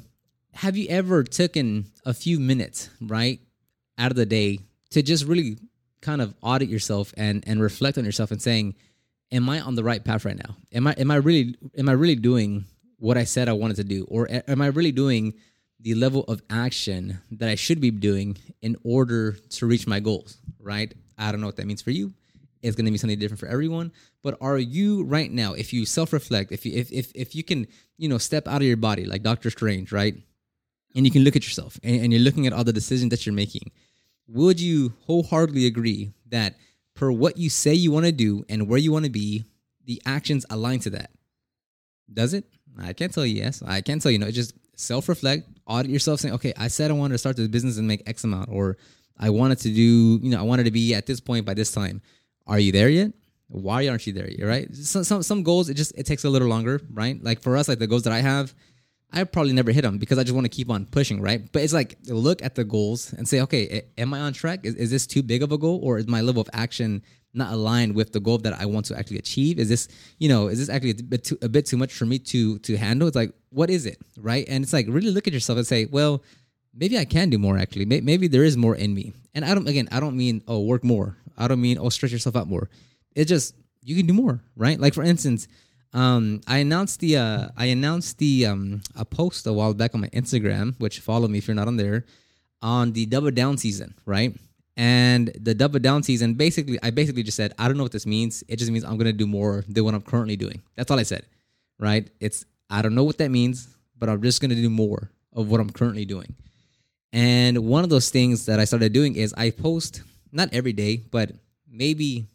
have 0.53 0.77
you 0.77 0.87
ever 0.89 1.23
taken 1.23 1.85
a 2.05 2.13
few 2.13 2.39
minutes 2.39 2.89
right 3.01 3.39
out 3.97 4.11
of 4.11 4.17
the 4.17 4.25
day 4.25 4.59
to 4.91 5.01
just 5.01 5.25
really 5.25 5.57
kind 6.01 6.21
of 6.21 6.33
audit 6.41 6.69
yourself 6.69 7.13
and 7.17 7.43
and 7.47 7.61
reflect 7.61 7.97
on 7.97 8.05
yourself 8.05 8.31
and 8.31 8.41
saying 8.41 8.75
am 9.31 9.49
I 9.49 9.59
on 9.61 9.75
the 9.75 9.83
right 9.83 10.03
path 10.03 10.25
right 10.25 10.37
now? 10.37 10.55
Am 10.73 10.87
I 10.87 10.93
am 10.93 11.11
I 11.11 11.15
really 11.15 11.55
am 11.77 11.89
I 11.89 11.93
really 11.93 12.15
doing 12.15 12.65
what 12.97 13.17
I 13.17 13.23
said 13.23 13.47
I 13.47 13.53
wanted 13.53 13.77
to 13.77 13.83
do, 13.83 14.05
or 14.09 14.27
am 14.29 14.61
I 14.61 14.67
really 14.67 14.91
doing 14.91 15.33
the 15.79 15.95
level 15.95 16.23
of 16.25 16.41
action 16.49 17.19
that 17.31 17.47
I 17.49 17.55
should 17.55 17.79
be 17.79 17.91
doing 17.91 18.37
in 18.61 18.75
order 18.83 19.33
to 19.33 19.65
reach 19.65 19.87
my 19.87 19.99
goals? 19.99 20.37
Right? 20.59 20.93
I 21.17 21.31
don't 21.31 21.41
know 21.41 21.47
what 21.47 21.57
that 21.57 21.67
means 21.67 21.81
for 21.81 21.91
you. 21.91 22.13
It's 22.61 22.75
going 22.75 22.85
to 22.85 22.91
be 22.91 22.97
something 22.97 23.19
different 23.19 23.39
for 23.39 23.47
everyone. 23.47 23.91
But 24.21 24.37
are 24.41 24.57
you 24.57 25.03
right 25.03 25.31
now? 25.31 25.53
If 25.53 25.71
you 25.73 25.85
self 25.85 26.13
reflect, 26.13 26.51
if 26.51 26.65
you 26.65 26.73
if, 26.73 26.91
if 26.91 27.11
if 27.15 27.35
you 27.35 27.43
can 27.43 27.67
you 27.97 28.09
know 28.09 28.17
step 28.17 28.47
out 28.47 28.61
of 28.61 28.67
your 28.67 28.77
body 28.77 29.05
like 29.05 29.23
Doctor 29.23 29.49
Strange, 29.49 29.91
right? 29.91 30.15
And 30.95 31.05
you 31.05 31.11
can 31.11 31.23
look 31.23 31.35
at 31.35 31.43
yourself 31.43 31.79
and, 31.83 32.01
and 32.01 32.13
you're 32.13 32.21
looking 32.21 32.47
at 32.47 32.53
all 32.53 32.63
the 32.63 32.73
decisions 32.73 33.11
that 33.11 33.25
you're 33.25 33.35
making. 33.35 33.71
Would 34.27 34.59
you 34.59 34.93
wholeheartedly 35.05 35.65
agree 35.65 36.11
that? 36.29 36.55
per 36.99 37.11
what 37.11 37.37
you 37.37 37.49
say 37.49 37.73
you 37.73 37.91
want 37.91 38.05
to 38.05 38.11
do 38.11 38.43
and 38.49 38.67
where 38.67 38.77
you 38.77 38.91
want 38.91 39.05
to 39.05 39.11
be, 39.11 39.45
the 39.85 40.01
actions 40.05 40.45
align 40.49 40.79
to 40.79 40.89
that. 40.89 41.11
Does 42.11 42.33
it? 42.33 42.43
I 42.77 42.91
can't 42.91 43.13
tell 43.13 43.25
you 43.25 43.35
yes. 43.35 43.63
I 43.65 43.79
can't 43.79 44.01
tell 44.01 44.11
you 44.11 44.19
no. 44.19 44.27
It's 44.27 44.35
just 44.35 44.53
self 44.75 45.07
reflect, 45.07 45.47
audit 45.65 45.89
yourself, 45.89 46.19
saying, 46.19 46.33
okay, 46.35 46.53
I 46.57 46.67
said 46.67 46.91
I 46.91 46.95
wanted 46.95 47.13
to 47.13 47.17
start 47.17 47.37
this 47.37 47.47
business 47.47 47.77
and 47.77 47.87
make 47.87 48.03
X 48.05 48.25
amount, 48.25 48.49
or 48.51 48.77
I 49.17 49.29
wanted 49.29 49.59
to 49.59 49.69
do, 49.69 50.19
you 50.21 50.29
know, 50.29 50.39
I 50.39 50.43
wanted 50.43 50.65
to 50.65 50.71
be 50.71 50.93
at 50.93 51.05
this 51.05 51.21
point 51.21 51.45
by 51.45 51.53
this 51.53 51.71
time. 51.71 52.01
Are 52.49 52.59
you 52.59 52.71
there 52.71 52.89
yet? 52.89 53.13
Why 53.47 53.87
aren't 53.87 54.05
you 54.05 54.13
there 54.13 54.29
yet? 54.29 54.45
Right? 54.45 54.75
Some 54.75 55.03
some 55.03 55.23
some 55.23 55.43
goals 55.43 55.69
it 55.69 55.75
just 55.75 55.93
it 55.97 56.05
takes 56.05 56.23
a 56.25 56.29
little 56.29 56.47
longer, 56.47 56.81
right? 56.91 57.23
Like 57.23 57.39
for 57.41 57.55
us, 57.55 57.67
like 57.67 57.79
the 57.79 57.87
goals 57.87 58.03
that 58.03 58.13
I 58.13 58.21
have, 58.21 58.53
I 59.11 59.23
probably 59.23 59.53
never 59.53 59.71
hit 59.71 59.83
them 59.83 59.97
because 59.97 60.17
I 60.19 60.23
just 60.23 60.35
want 60.35 60.45
to 60.45 60.49
keep 60.49 60.69
on 60.69 60.85
pushing, 60.85 61.21
right? 61.21 61.41
But 61.51 61.61
it's 61.63 61.73
like 61.73 61.97
look 62.07 62.43
at 62.43 62.55
the 62.55 62.63
goals 62.63 63.13
and 63.13 63.27
say, 63.27 63.41
okay, 63.41 63.83
am 63.97 64.13
I 64.13 64.19
on 64.19 64.33
track? 64.33 64.59
Is, 64.63 64.75
is 64.75 64.91
this 64.91 65.07
too 65.07 65.23
big 65.23 65.41
of 65.43 65.51
a 65.51 65.57
goal, 65.57 65.79
or 65.83 65.97
is 65.97 66.07
my 66.07 66.21
level 66.21 66.41
of 66.41 66.49
action 66.53 67.01
not 67.33 67.53
aligned 67.53 67.93
with 67.95 68.11
the 68.11 68.19
goal 68.19 68.39
that 68.39 68.53
I 68.59 68.65
want 68.65 68.87
to 68.87 68.97
actually 68.97 69.19
achieve? 69.19 69.59
Is 69.59 69.69
this, 69.69 69.87
you 70.17 70.29
know, 70.29 70.47
is 70.47 70.57
this 70.59 70.69
actually 70.69 70.91
a 70.91 71.03
bit 71.03 71.23
too, 71.23 71.37
a 71.41 71.49
bit 71.49 71.65
too 71.65 71.77
much 71.77 71.93
for 71.93 72.05
me 72.05 72.19
to 72.19 72.59
to 72.59 72.77
handle? 72.77 73.07
It's 73.07 73.15
like, 73.15 73.33
what 73.49 73.69
is 73.69 73.85
it, 73.85 73.97
right? 74.17 74.45
And 74.49 74.63
it's 74.63 74.73
like 74.73 74.85
really 74.89 75.11
look 75.11 75.27
at 75.27 75.33
yourself 75.33 75.57
and 75.57 75.67
say, 75.67 75.85
well, 75.85 76.23
maybe 76.73 76.97
I 76.97 77.05
can 77.05 77.29
do 77.29 77.37
more. 77.37 77.57
Actually, 77.57 77.85
maybe 77.85 78.27
there 78.27 78.43
is 78.43 78.57
more 78.57 78.75
in 78.75 78.93
me. 78.93 79.13
And 79.35 79.45
I 79.45 79.53
don't, 79.53 79.67
again, 79.67 79.87
I 79.91 79.99
don't 79.99 80.17
mean 80.17 80.43
oh 80.47 80.61
work 80.61 80.83
more. 80.83 81.17
I 81.39 81.47
don't 81.47 81.61
mean 81.61 81.77
oh 81.79 81.89
stretch 81.89 82.11
yourself 82.11 82.35
out 82.35 82.47
more. 82.47 82.69
It 83.15 83.25
just 83.25 83.55
you 83.83 83.95
can 83.95 84.05
do 84.05 84.13
more, 84.13 84.43
right? 84.55 84.79
Like 84.79 84.93
for 84.93 85.03
instance 85.03 85.47
um, 85.93 86.41
I 86.47 86.59
announced 86.59 86.99
the 86.99 87.17
uh, 87.17 87.47
I 87.57 87.65
announced 87.65 88.19
the 88.19 88.45
um, 88.45 88.81
a 88.95 89.05
post 89.05 89.47
a 89.47 89.53
while 89.53 89.73
back 89.73 89.95
on 89.95 90.01
my 90.01 90.09
Instagram, 90.09 90.79
which 90.79 90.99
follow 90.99 91.27
me 91.27 91.39
if 91.39 91.47
you're 91.47 91.55
not 91.55 91.67
on 91.67 91.77
there, 91.77 92.05
on 92.61 92.93
the 92.93 93.05
double 93.07 93.31
down 93.31 93.57
season, 93.57 93.95
right? 94.05 94.35
And 94.77 95.31
the 95.39 95.53
double 95.53 95.79
down 95.79 96.03
season, 96.03 96.35
basically, 96.35 96.79
I 96.81 96.91
basically 96.91 97.23
just 97.23 97.35
said, 97.35 97.53
I 97.59 97.67
don't 97.67 97.75
know 97.75 97.83
what 97.83 97.91
this 97.91 98.05
means. 98.05 98.43
It 98.47 98.57
just 98.57 98.71
means 98.71 98.85
I'm 98.85 98.97
gonna 98.97 99.13
do 99.13 99.27
more 99.27 99.65
than 99.67 99.83
what 99.83 99.93
I'm 99.93 100.01
currently 100.01 100.35
doing. 100.35 100.61
That's 100.75 100.91
all 100.91 100.99
I 100.99 101.03
said, 101.03 101.25
right? 101.79 102.07
It's 102.19 102.45
I 102.69 102.81
don't 102.81 102.93
know 102.95 103.03
what 103.03 103.17
that 103.17 103.31
means, 103.31 103.75
but 103.97 104.09
I'm 104.09 104.21
just 104.21 104.41
gonna 104.41 104.55
do 104.55 104.69
more 104.69 105.09
of 105.33 105.49
what 105.49 105.59
I'm 105.59 105.71
currently 105.71 106.05
doing. 106.05 106.35
And 107.11 107.57
one 107.65 107.83
of 107.83 107.89
those 107.89 108.11
things 108.11 108.45
that 108.45 108.59
I 108.59 108.65
started 108.65 108.93
doing 108.93 109.15
is 109.15 109.33
I 109.33 109.49
post 109.49 110.03
not 110.31 110.49
every 110.53 110.73
day, 110.73 110.97
but 110.97 111.31
maybe 111.67 112.27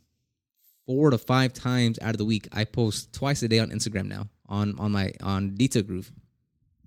four 0.86 1.10
to 1.10 1.18
five 1.18 1.52
times 1.52 1.98
out 2.00 2.10
of 2.10 2.18
the 2.18 2.24
week. 2.24 2.48
I 2.52 2.64
post 2.64 3.12
twice 3.12 3.42
a 3.42 3.48
day 3.48 3.58
on 3.58 3.70
Instagram 3.70 4.06
now 4.06 4.28
on 4.48 4.78
on 4.78 4.92
my 4.92 5.12
on 5.22 5.54
Detail 5.54 5.82
Groove. 5.82 6.10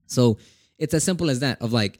So 0.05 0.37
it's 0.77 0.93
as 0.93 1.03
simple 1.03 1.29
as 1.29 1.39
that. 1.39 1.61
Of 1.61 1.73
like, 1.73 1.99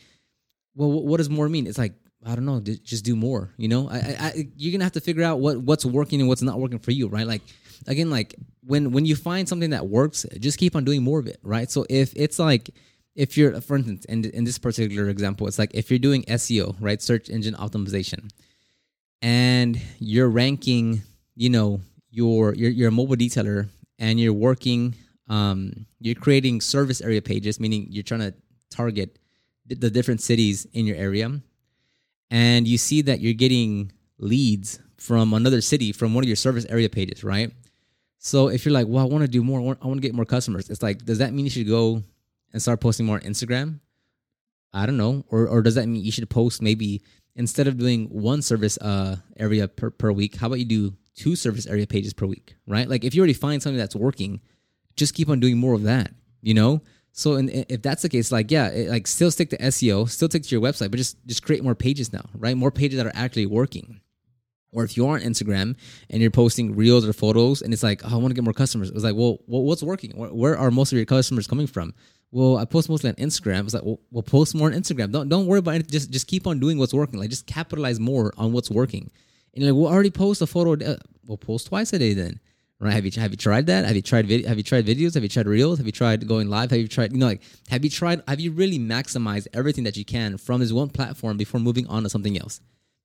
well, 0.76 0.92
what 0.92 1.18
does 1.18 1.30
more 1.30 1.50
mean? 1.50 1.68
It's 1.68 1.78
like 1.78 1.94
I 2.26 2.36
don't 2.36 2.46
know, 2.46 2.60
just 2.60 3.06
do 3.06 3.16
more. 3.16 3.52
You 3.58 3.68
know, 3.68 3.90
I, 3.90 3.98
I, 3.98 4.48
you're 4.56 4.72
gonna 4.72 4.84
have 4.84 4.94
to 4.94 5.02
figure 5.02 5.24
out 5.24 5.40
what 5.40 5.58
what's 5.58 5.86
working 5.86 6.20
and 6.20 6.28
what's 6.28 6.42
not 6.42 6.60
working 6.60 6.80
for 6.80 6.92
you, 6.92 7.08
right? 7.08 7.28
Like 7.28 7.42
again, 7.88 8.10
like 8.10 8.36
when 8.66 8.92
when 8.92 9.06
you 9.06 9.16
find 9.16 9.48
something 9.48 9.72
that 9.72 9.88
works, 9.88 10.26
just 10.40 10.58
keep 10.58 10.76
on 10.76 10.84
doing 10.84 11.04
more 11.04 11.20
of 11.20 11.28
it, 11.28 11.40
right? 11.44 11.70
So 11.70 11.86
if 11.90 12.14
it's 12.16 12.40
like 12.40 12.70
if 13.16 13.38
you're, 13.38 13.60
for 13.62 13.78
instance, 13.78 14.06
in 14.06 14.26
in 14.26 14.44
this 14.44 14.58
particular 14.58 15.10
example, 15.10 15.48
it's 15.48 15.60
like 15.60 15.72
if 15.74 15.90
you're 15.90 16.00
doing 16.00 16.24
SEO, 16.24 16.76
right, 16.80 17.02
search 17.02 17.30
engine 17.30 17.56
optimization, 17.56 18.30
and 19.22 19.80
you're 20.00 20.30
ranking 20.30 21.02
you 21.36 21.50
know 21.50 21.82
your 22.10 22.54
your, 22.54 22.90
a 22.90 22.92
mobile 22.92 23.16
detailer 23.16 23.70
and 24.00 24.20
you're 24.20 24.34
working 24.34 24.96
um, 25.30 25.86
you're 26.00 26.16
creating 26.16 26.62
service 26.62 27.02
area 27.02 27.22
pages 27.22 27.60
meaning 27.60 27.88
you're 27.90 28.04
trying 28.04 28.22
to 28.22 28.34
target 28.70 29.18
the 29.68 29.90
different 29.90 30.22
cities 30.22 30.66
in 30.74 30.86
your 30.86 30.96
area. 30.96 31.30
And 32.32 32.68
you 32.68 32.78
see 32.78 33.02
that 33.04 33.20
you're 33.20 33.34
getting 33.34 33.92
leads 34.18 34.80
from 34.98 35.34
another 35.34 35.62
city 35.62 35.92
from 35.92 36.14
one 36.14 36.24
of 36.24 36.28
your 36.28 36.36
service 36.36 36.66
area 36.70 36.90
pages 36.90 37.24
right? 37.24 37.52
So 38.20 38.50
if 38.50 38.66
you're 38.66 38.74
like 38.74 38.88
well 38.88 39.06
i 39.06 39.08
want 39.08 39.22
to 39.22 39.28
do 39.28 39.44
more 39.44 39.60
i 39.60 39.88
want 39.88 40.02
to 40.02 40.02
get 40.02 40.14
more 40.14 40.26
customers 40.26 40.72
it's 40.72 40.82
like 40.82 41.06
does 41.06 41.20
that 41.20 41.32
mean 41.34 41.46
you 41.46 41.52
should 41.52 41.68
go 41.68 42.02
and 42.52 42.62
start 42.62 42.82
posting 42.82 43.06
more 43.06 43.18
on 43.18 43.22
instagram 43.22 43.80
i 44.78 44.86
don't 44.86 44.98
know 44.98 45.26
or, 45.30 45.48
or 45.48 45.62
does 45.62 45.76
that 45.76 45.88
mean 45.88 46.04
you 46.04 46.12
should 46.12 46.30
post 46.30 46.62
maybe 46.62 47.02
instead 47.36 47.68
of 47.68 47.78
doing 47.78 48.06
one 48.06 48.42
service 48.42 48.78
uh, 48.80 49.16
area 49.38 49.68
per, 49.68 49.90
per 49.90 50.12
week 50.12 50.36
how 50.38 50.48
about 50.48 50.60
you 50.60 50.66
do 50.66 50.94
two 51.18 51.36
service 51.36 51.66
area 51.66 51.86
pages 51.86 52.14
per 52.14 52.26
week, 52.26 52.56
right? 52.66 52.88
Like 52.88 53.04
if 53.04 53.14
you 53.14 53.22
already 53.22 53.34
find 53.34 53.62
something 53.62 53.78
that's 53.78 53.96
working, 53.96 54.40
just 54.96 55.14
keep 55.14 55.28
on 55.28 55.42
doing 55.42 55.58
more 55.58 55.74
of 55.74 55.84
that. 55.84 56.12
You 56.42 56.54
know. 56.54 56.82
So 57.12 57.34
in, 57.34 57.50
if 57.50 57.82
that's 57.82 58.04
the 58.04 58.10
case, 58.10 58.32
like 58.32 58.52
yeah, 58.52 58.70
it, 58.70 58.90
like 58.90 59.08
still 59.08 59.32
stick 59.32 59.50
to 59.50 59.58
SEO, 59.58 60.08
still 60.08 60.30
stick 60.30 60.44
to 60.44 60.56
your 60.56 60.62
website, 60.62 60.92
but 60.92 60.98
just 60.98 61.18
just 61.26 61.44
create 61.44 61.64
more 61.64 61.76
pages 61.76 62.14
now, 62.14 62.26
right? 62.36 62.56
More 62.56 62.72
pages 62.72 62.98
that 62.98 63.08
are 63.08 63.16
actually 63.16 63.48
working. 63.48 64.00
Or 64.78 64.84
if 64.84 64.96
you 64.96 65.08
are 65.08 65.16
on 65.16 65.22
Instagram 65.22 65.76
and 66.10 66.22
you're 66.22 66.30
posting 66.30 66.76
reels 66.76 67.08
or 67.08 67.14
photos, 67.14 67.64
and 67.64 67.74
it's 67.74 67.82
like, 67.82 68.02
oh, 68.06 68.10
I 68.14 68.16
want 68.16 68.30
to 68.30 68.36
get 68.36 68.44
more 68.44 68.54
customers. 68.54 68.92
It's 68.92 69.04
like, 69.04 69.16
well, 69.16 69.40
what's 69.48 69.82
working? 69.82 70.12
Where 70.12 70.56
are 70.58 70.70
most 70.70 70.92
of 70.92 70.98
your 70.98 71.06
customers 71.06 71.48
coming 71.48 71.66
from? 71.66 71.96
Well, 72.32 72.58
I 72.58 72.66
post 72.66 72.90
mostly 72.90 73.10
on 73.10 73.16
Instagram. 73.16 73.64
It's 73.64 73.74
like, 73.74 73.84
well, 73.84 74.00
we'll 74.12 74.22
post 74.22 74.54
more 74.54 74.68
on 74.68 74.74
Instagram. 74.74 75.12
Don't 75.12 75.30
don't 75.30 75.48
worry 75.48 75.60
about 75.60 75.76
it. 75.76 75.90
Just 75.90 76.12
just 76.12 76.28
keep 76.28 76.46
on 76.46 76.60
doing 76.60 76.78
what's 76.78 76.94
working. 76.94 77.20
Like 77.20 77.30
just 77.32 77.48
capitalize 77.48 78.00
more 78.00 78.34
on 78.38 78.52
what's 78.52 78.70
working. 78.70 79.10
And 79.56 79.66
like, 79.66 79.74
we'll 79.74 79.88
already 79.88 80.12
post 80.12 80.42
a 80.42 80.48
photo. 80.48 80.74
Uh, 80.74 80.98
we'll 81.26 81.38
post 81.38 81.68
twice 81.68 81.92
a 81.94 82.00
day 82.00 82.14
then 82.14 82.40
right? 82.80 82.94
Have 82.94 83.06
you 83.06 83.12
have 83.20 83.32
you 83.32 83.38
tried 83.38 83.68
that? 83.68 83.86
Have 83.86 83.96
you 83.96 84.02
tried 84.02 84.28
vid- 84.28 84.46
Have 84.46 84.58
you 84.58 84.64
tried 84.64 84.86
videos? 84.86 85.14
Have 85.16 85.24
you 85.24 85.30
tried 85.30 85.48
reels? 85.48 85.78
Have 85.78 85.86
you 85.86 85.92
tried 85.92 86.28
going 86.28 86.50
live? 86.50 86.72
Have 86.72 86.80
you 86.80 86.88
tried 86.88 87.12
you 87.12 87.18
know 87.18 87.28
like 87.28 87.42
have 87.70 87.84
you 87.84 87.90
tried? 87.90 88.22
Have 88.28 88.40
you 88.40 88.52
really 88.52 88.80
maximized 88.80 89.48
everything 89.54 89.84
that 89.86 89.98
you 89.98 90.06
can 90.06 90.38
from 90.38 90.60
this 90.60 90.72
one 90.72 90.90
platform 90.90 91.38
before 91.38 91.60
moving 91.60 91.88
on 91.88 92.04
to 92.04 92.10
something 92.10 92.38
else? 92.38 92.60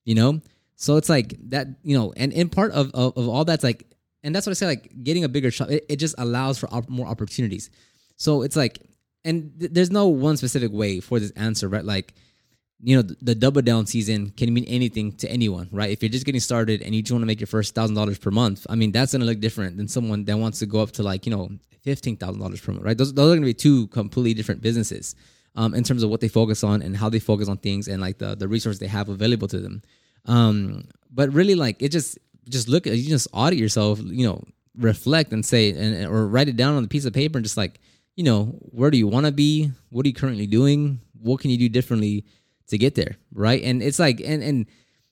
You 0.05 0.15
know, 0.15 0.41
so 0.75 0.97
it's 0.97 1.09
like 1.09 1.35
that. 1.49 1.67
You 1.83 1.97
know, 1.97 2.13
and 2.15 2.33
in 2.33 2.49
part 2.49 2.71
of 2.71 2.91
of, 2.93 3.17
of 3.17 3.27
all 3.27 3.45
that's 3.45 3.63
like, 3.63 3.85
and 4.23 4.35
that's 4.35 4.45
what 4.45 4.51
I 4.51 4.55
say. 4.55 4.65
Like 4.67 5.03
getting 5.03 5.23
a 5.23 5.29
bigger 5.29 5.51
shop, 5.51 5.69
it, 5.69 5.85
it 5.89 5.95
just 5.97 6.15
allows 6.17 6.59
for 6.59 6.73
op- 6.73 6.89
more 6.89 7.07
opportunities. 7.07 7.69
So 8.15 8.41
it's 8.41 8.55
like, 8.55 8.79
and 9.25 9.51
th- 9.59 9.71
there's 9.73 9.91
no 9.91 10.07
one 10.07 10.37
specific 10.37 10.71
way 10.71 10.99
for 10.99 11.19
this 11.19 11.31
answer, 11.31 11.67
right? 11.67 11.85
Like 11.85 12.13
you 12.83 12.95
know 12.95 13.01
the 13.21 13.33
double 13.33 13.61
down 13.61 13.85
season 13.85 14.29
can 14.31 14.53
mean 14.53 14.65
anything 14.65 15.13
to 15.13 15.29
anyone 15.29 15.69
right 15.71 15.89
if 15.89 16.03
you're 16.03 16.09
just 16.09 16.25
getting 16.25 16.41
started 16.41 16.81
and 16.81 16.93
you 16.93 17.01
just 17.01 17.11
want 17.11 17.21
to 17.21 17.25
make 17.25 17.39
your 17.39 17.47
first 17.47 17.73
thousand 17.73 17.95
dollars 17.95 18.17
per 18.17 18.29
month 18.29 18.67
i 18.69 18.75
mean 18.75 18.91
that's 18.91 19.13
gonna 19.13 19.25
look 19.25 19.39
different 19.39 19.77
than 19.77 19.87
someone 19.87 20.25
that 20.25 20.37
wants 20.37 20.59
to 20.59 20.65
go 20.65 20.81
up 20.81 20.91
to 20.91 21.01
like 21.01 21.25
you 21.25 21.31
know 21.31 21.49
fifteen 21.81 22.17
thousand 22.17 22.41
dollars 22.41 22.59
per 22.59 22.73
month 22.73 22.83
right 22.83 22.97
those, 22.97 23.13
those 23.13 23.31
are 23.31 23.35
gonna 23.35 23.45
be 23.45 23.53
two 23.53 23.87
completely 23.87 24.33
different 24.33 24.61
businesses 24.61 25.15
um, 25.55 25.73
in 25.75 25.83
terms 25.83 26.03
of 26.03 26.09
what 26.09 26.19
they 26.19 26.27
focus 26.27 26.63
on 26.63 26.81
and 26.81 26.97
how 26.97 27.09
they 27.09 27.19
focus 27.19 27.47
on 27.47 27.57
things 27.57 27.87
and 27.87 28.01
like 28.01 28.17
the 28.17 28.35
the 28.35 28.47
resources 28.47 28.79
they 28.79 28.87
have 28.87 29.07
available 29.07 29.47
to 29.47 29.59
them 29.59 29.81
um, 30.25 30.87
but 31.11 31.31
really 31.33 31.55
like 31.55 31.81
it 31.81 31.89
just 31.89 32.17
just 32.49 32.67
look 32.67 32.87
at 32.87 32.97
you 32.97 33.09
just 33.09 33.27
audit 33.33 33.59
yourself 33.59 33.99
you 34.03 34.25
know 34.25 34.43
reflect 34.77 35.31
and 35.31 35.45
say 35.45 35.71
and 35.71 36.07
or 36.07 36.27
write 36.27 36.49
it 36.49 36.57
down 36.57 36.75
on 36.75 36.83
a 36.83 36.87
piece 36.87 37.05
of 37.05 37.13
paper 37.13 37.37
and 37.37 37.45
just 37.45 37.57
like 37.57 37.79
you 38.15 38.23
know 38.23 38.45
where 38.71 38.91
do 38.91 38.97
you 38.97 39.07
want 39.07 39.25
to 39.25 39.31
be 39.31 39.71
what 39.89 40.05
are 40.05 40.09
you 40.09 40.15
currently 40.15 40.47
doing 40.47 40.99
what 41.23 41.39
can 41.39 41.51
you 41.51 41.57
do 41.57 41.69
differently 41.69 42.25
to 42.67 42.77
get 42.77 42.95
there, 42.95 43.17
right? 43.33 43.63
And 43.63 43.81
it's 43.81 43.99
like, 43.99 44.21
and 44.21 44.43
and 44.43 44.65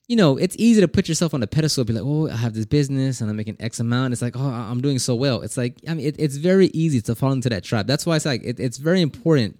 you 0.08 0.16
know, 0.16 0.36
it's 0.36 0.56
easy 0.58 0.80
to 0.80 0.88
put 0.88 1.08
yourself 1.08 1.32
on 1.32 1.42
a 1.42 1.46
pedestal, 1.46 1.84
be 1.84 1.92
like, 1.92 2.02
oh, 2.04 2.28
I 2.28 2.36
have 2.36 2.54
this 2.54 2.66
business 2.66 3.20
and 3.20 3.30
I'm 3.30 3.36
making 3.36 3.56
X 3.60 3.80
amount. 3.80 4.12
It's 4.12 4.20
like, 4.20 4.36
oh, 4.36 4.46
I'm 4.46 4.82
doing 4.82 4.98
so 4.98 5.14
well. 5.14 5.40
It's 5.42 5.56
like, 5.56 5.76
I 5.88 5.94
mean, 5.94 6.06
it, 6.06 6.16
it's 6.18 6.36
very 6.36 6.66
easy 6.74 7.00
to 7.02 7.14
fall 7.14 7.32
into 7.32 7.48
that 7.48 7.64
trap. 7.64 7.86
That's 7.86 8.04
why 8.04 8.16
it's 8.16 8.26
like, 8.26 8.42
it, 8.44 8.60
it's 8.60 8.78
very 8.78 9.00
important 9.00 9.58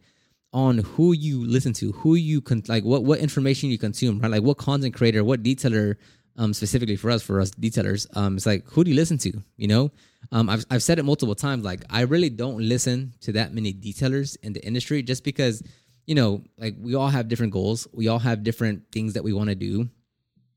on 0.53 0.79
who 0.79 1.13
you 1.13 1.45
listen 1.47 1.73
to, 1.73 1.93
who 1.93 2.15
you 2.15 2.41
can, 2.41 2.63
like, 2.69 2.85
what 2.85 3.05
what 3.05 3.21
information 3.21 3.71
you 3.71 3.79
consume, 3.79 4.19
right? 4.21 4.31
Like, 4.31 4.43
what 4.43 4.59
content 4.59 4.95
creator, 4.95 5.25
what 5.25 5.43
detailer, 5.43 5.97
um, 6.37 6.53
specifically 6.53 6.97
for 6.97 7.11
us, 7.11 7.23
for 7.23 7.41
us 7.41 7.51
detailers, 7.53 8.07
um, 8.17 8.37
it's 8.37 8.47
like, 8.47 8.67
who 8.67 8.85
do 8.85 8.91
you 8.91 8.97
listen 8.97 9.19
to? 9.19 9.43
You 9.57 9.69
know, 9.69 9.91
um, 10.31 10.51
I've 10.51 10.65
I've 10.71 10.83
said 10.83 10.99
it 10.99 11.05
multiple 11.05 11.35
times. 11.35 11.65
Like, 11.65 11.85
I 11.91 12.03
really 12.03 12.31
don't 12.31 12.59
listen 12.59 13.15
to 13.21 13.33
that 13.33 13.55
many 13.55 13.73
detailers 13.73 14.37
in 14.43 14.53
the 14.53 14.65
industry, 14.65 15.03
just 15.03 15.25
because 15.25 15.63
you 16.07 16.15
know, 16.15 16.43
like 16.59 16.75
we 16.81 16.95
all 16.95 17.09
have 17.09 17.29
different 17.29 17.53
goals. 17.53 17.87
We 17.93 18.09
all 18.09 18.19
have 18.19 18.43
different 18.43 18.91
things 18.93 19.15
that 19.15 19.25
we 19.25 19.33
want 19.33 19.51
to 19.51 19.55
do. 19.55 19.89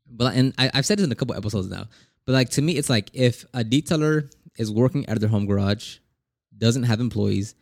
But 0.09 0.35
and 0.35 0.53
I, 0.57 0.69
have 0.73 0.85
said 0.85 0.97
this 0.97 1.05
in 1.05 1.11
a 1.11 1.15
couple 1.15 1.35
episodes 1.35 1.69
now. 1.69 1.87
But 2.25 2.33
like 2.33 2.49
to 2.51 2.61
me, 2.61 2.73
it's 2.77 2.89
like 2.89 3.09
if 3.13 3.45
a 3.53 3.63
detailer 3.63 4.31
is 4.57 4.71
working 4.71 5.07
out 5.07 5.15
of 5.15 5.21
their 5.21 5.29
home 5.29 5.45
garage, 5.45 5.97
doesn't 6.57 6.83
have 6.83 6.99
employees, 6.99 7.55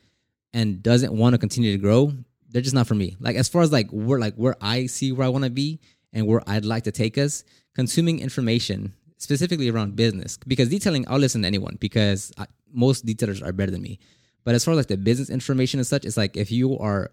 and 0.53 0.83
doesn't 0.83 1.13
want 1.13 1.33
to 1.33 1.37
continue 1.37 1.71
to 1.71 1.77
grow, 1.77 2.13
they're 2.49 2.61
just 2.61 2.75
not 2.75 2.87
for 2.87 2.95
me. 2.95 3.17
Like 3.19 3.35
as 3.35 3.49
far 3.49 3.61
as 3.61 3.71
like 3.71 3.89
where 3.91 4.19
like 4.19 4.35
where 4.35 4.55
I 4.61 4.85
see 4.85 5.11
where 5.11 5.25
I 5.25 5.29
want 5.29 5.43
to 5.45 5.49
be 5.49 5.79
and 6.13 6.27
where 6.27 6.41
I'd 6.47 6.65
like 6.65 6.83
to 6.83 6.91
take 6.91 7.17
us, 7.17 7.43
consuming 7.75 8.19
information 8.19 8.93
specifically 9.17 9.69
around 9.69 9.95
business 9.95 10.37
because 10.45 10.69
detailing 10.69 11.05
I'll 11.07 11.17
listen 11.17 11.41
to 11.41 11.47
anyone 11.47 11.77
because 11.79 12.31
I, 12.37 12.45
most 12.71 13.05
detailers 13.05 13.45
are 13.45 13.53
better 13.53 13.71
than 13.71 13.81
me. 13.81 13.99
But 14.43 14.55
as 14.55 14.65
far 14.65 14.73
as 14.73 14.77
like 14.77 14.87
the 14.87 14.97
business 14.97 15.29
information 15.29 15.79
and 15.79 15.87
such, 15.87 16.05
it's 16.05 16.17
like 16.17 16.35
if 16.35 16.51
you 16.51 16.77
are 16.77 17.09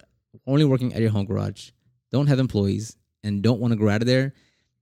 only 0.46 0.64
working 0.64 0.92
at 0.94 1.00
your 1.00 1.10
home 1.10 1.26
garage, 1.26 1.70
don't 2.12 2.26
have 2.26 2.38
employees, 2.38 2.96
and 3.22 3.42
don't 3.42 3.60
want 3.60 3.72
to 3.72 3.76
grow 3.76 3.92
out 3.92 4.00
of 4.00 4.06
there, 4.06 4.34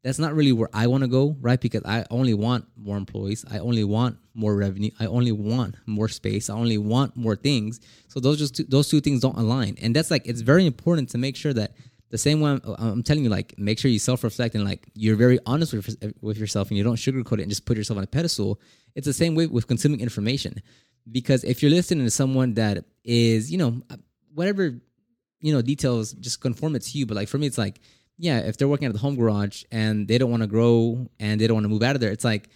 that's 0.03 0.19
not 0.19 0.35
really 0.35 0.53
where 0.53 0.69
I 0.73 0.87
want 0.87 1.03
to 1.03 1.09
go, 1.09 1.37
right? 1.41 1.61
Because 1.61 1.83
I 1.85 2.05
only 2.11 2.35
want 2.35 2.67
more 2.77 2.97
employees. 2.97 3.45
I 3.51 3.59
only 3.59 3.85
want 3.85 4.17
more 4.35 4.55
revenue. 4.55 4.91
I 5.01 5.07
only 5.07 5.33
want 5.33 5.75
more 5.87 6.09
space. 6.09 6.49
I 6.49 6.55
only 6.55 6.79
want 6.79 7.17
more 7.17 7.35
things. 7.35 7.81
So 8.07 8.21
those 8.21 8.39
just 8.39 8.57
two, 8.57 8.65
those 8.65 8.89
two 8.89 9.01
things 9.01 9.21
don't 9.21 9.37
align, 9.37 9.77
and 9.83 9.95
that's 9.95 10.11
like 10.11 10.27
it's 10.27 10.41
very 10.41 10.67
important 10.67 11.11
to 11.11 11.19
make 11.19 11.37
sure 11.37 11.53
that 11.53 11.73
the 12.11 12.19
same 12.19 12.41
way 12.41 12.53
I'm, 12.53 12.61
I'm 12.79 13.03
telling 13.03 13.25
you, 13.25 13.31
like 13.31 13.59
make 13.59 13.79
sure 13.79 13.91
you 13.91 13.99
self 13.99 14.23
reflect 14.23 14.55
and 14.55 14.65
like 14.65 14.89
you're 14.95 15.17
very 15.17 15.39
honest 15.47 15.73
with 15.73 15.97
with 16.21 16.39
yourself, 16.39 16.69
and 16.69 16.79
you 16.79 16.85
don't 16.85 16.97
sugarcoat 16.97 17.39
it 17.39 17.43
and 17.43 17.51
just 17.51 17.67
put 17.67 17.77
yourself 17.77 17.99
on 17.99 18.05
a 18.05 18.09
pedestal. 18.09 18.61
It's 18.95 19.07
the 19.07 19.13
same 19.13 19.35
way 19.35 19.47
with 19.47 19.67
consuming 19.67 20.01
information, 20.01 20.63
because 21.11 21.43
if 21.43 21.61
you're 21.61 21.73
listening 21.73 22.05
to 22.05 22.11
someone 22.11 22.55
that 22.55 22.85
is, 23.05 23.51
you 23.51 23.59
know, 23.59 23.83
whatever 24.33 24.81
you 25.41 25.53
know 25.53 25.63
details 25.63 26.13
just 26.15 26.41
conform 26.41 26.75
it 26.75 26.83
to 26.83 26.99
you 26.99 27.07
but 27.07 27.15
like 27.15 27.29
for 27.29 27.39
me 27.39 27.47
it's 27.47 27.59
like 27.59 27.81
yeah 28.18 28.38
if 28.40 28.57
they're 28.57 28.68
working 28.68 28.87
at 28.87 28.92
the 28.92 28.98
home 28.98 29.16
garage 29.16 29.64
and 29.70 30.09
they 30.09 30.18
don't 30.18 30.31
want 30.31 30.42
to 30.42 30.46
grow 30.46 31.09
and 31.18 31.40
they 31.40 31.46
don't 31.46 31.54
want 31.54 31.64
to 31.64 31.68
move 31.68 31.83
out 31.83 31.94
of 31.94 32.00
there 32.00 32.12
it's 32.12 32.24
like 32.24 32.48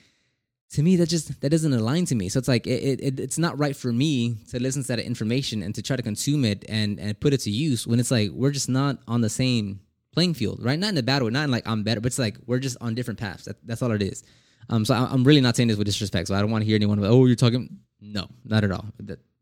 to 0.73 0.83
me 0.83 0.97
that 0.97 1.09
just 1.09 1.41
that 1.41 1.51
doesn't 1.51 1.73
align 1.73 2.07
to 2.07 2.15
me. 2.15 2.29
So 2.29 2.39
it's 2.39 2.49
like 2.49 2.67
it, 2.67 3.01
it 3.01 3.21
it's 3.21 3.39
not 3.39 3.59
right 3.59 3.77
for 3.77 3.93
me 3.93 4.37
to 4.51 4.61
listen 4.61 4.83
to 4.83 4.89
that 4.89 5.01
information 5.01 5.63
and 5.63 5.75
to 5.75 5.83
try 5.83 5.97
to 5.97 6.03
consume 6.03 6.45
it 6.45 6.65
and 6.69 6.99
and 6.99 7.19
put 7.21 7.35
it 7.35 7.41
to 7.41 7.51
use 7.51 7.87
when 7.87 8.01
it's 8.01 8.11
like 8.11 8.31
we're 8.31 8.51
just 8.51 8.69
not 8.69 8.99
on 9.07 9.21
the 9.21 9.29
same 9.29 9.81
playing 10.13 10.35
field 10.35 10.63
right? 10.63 10.79
Not 10.79 10.91
in 10.91 10.99
a 10.99 11.03
bad 11.03 11.23
way 11.23 11.31
not 11.31 11.45
in 11.45 11.51
like 11.51 11.67
i'm 11.67 11.83
better 11.83 12.01
but 12.01 12.09
it's 12.09 12.19
like 12.19 12.37
we're 12.47 12.59
just 12.59 12.77
on 12.81 12.95
different 12.95 13.21
paths. 13.21 13.45
That, 13.45 13.57
that's 13.67 13.83
all 13.83 13.93
it 13.93 14.03
is. 14.03 14.25
Um 14.71 14.85
so 14.85 14.95
i'm 14.95 15.25
really 15.25 15.41
not 15.41 15.57
saying 15.57 15.69
this 15.69 15.77
with 15.77 15.87
disrespect 15.87 16.29
so 16.29 16.35
i 16.35 16.41
don't 16.41 16.51
want 16.51 16.63
to 16.63 16.67
hear 16.67 16.77
anyone 16.77 17.03
oh 17.05 17.27
you're 17.27 17.37
talking 17.37 17.79
no 18.01 18.27
not 18.45 18.65
at 18.65 18.73
all. 18.73 18.87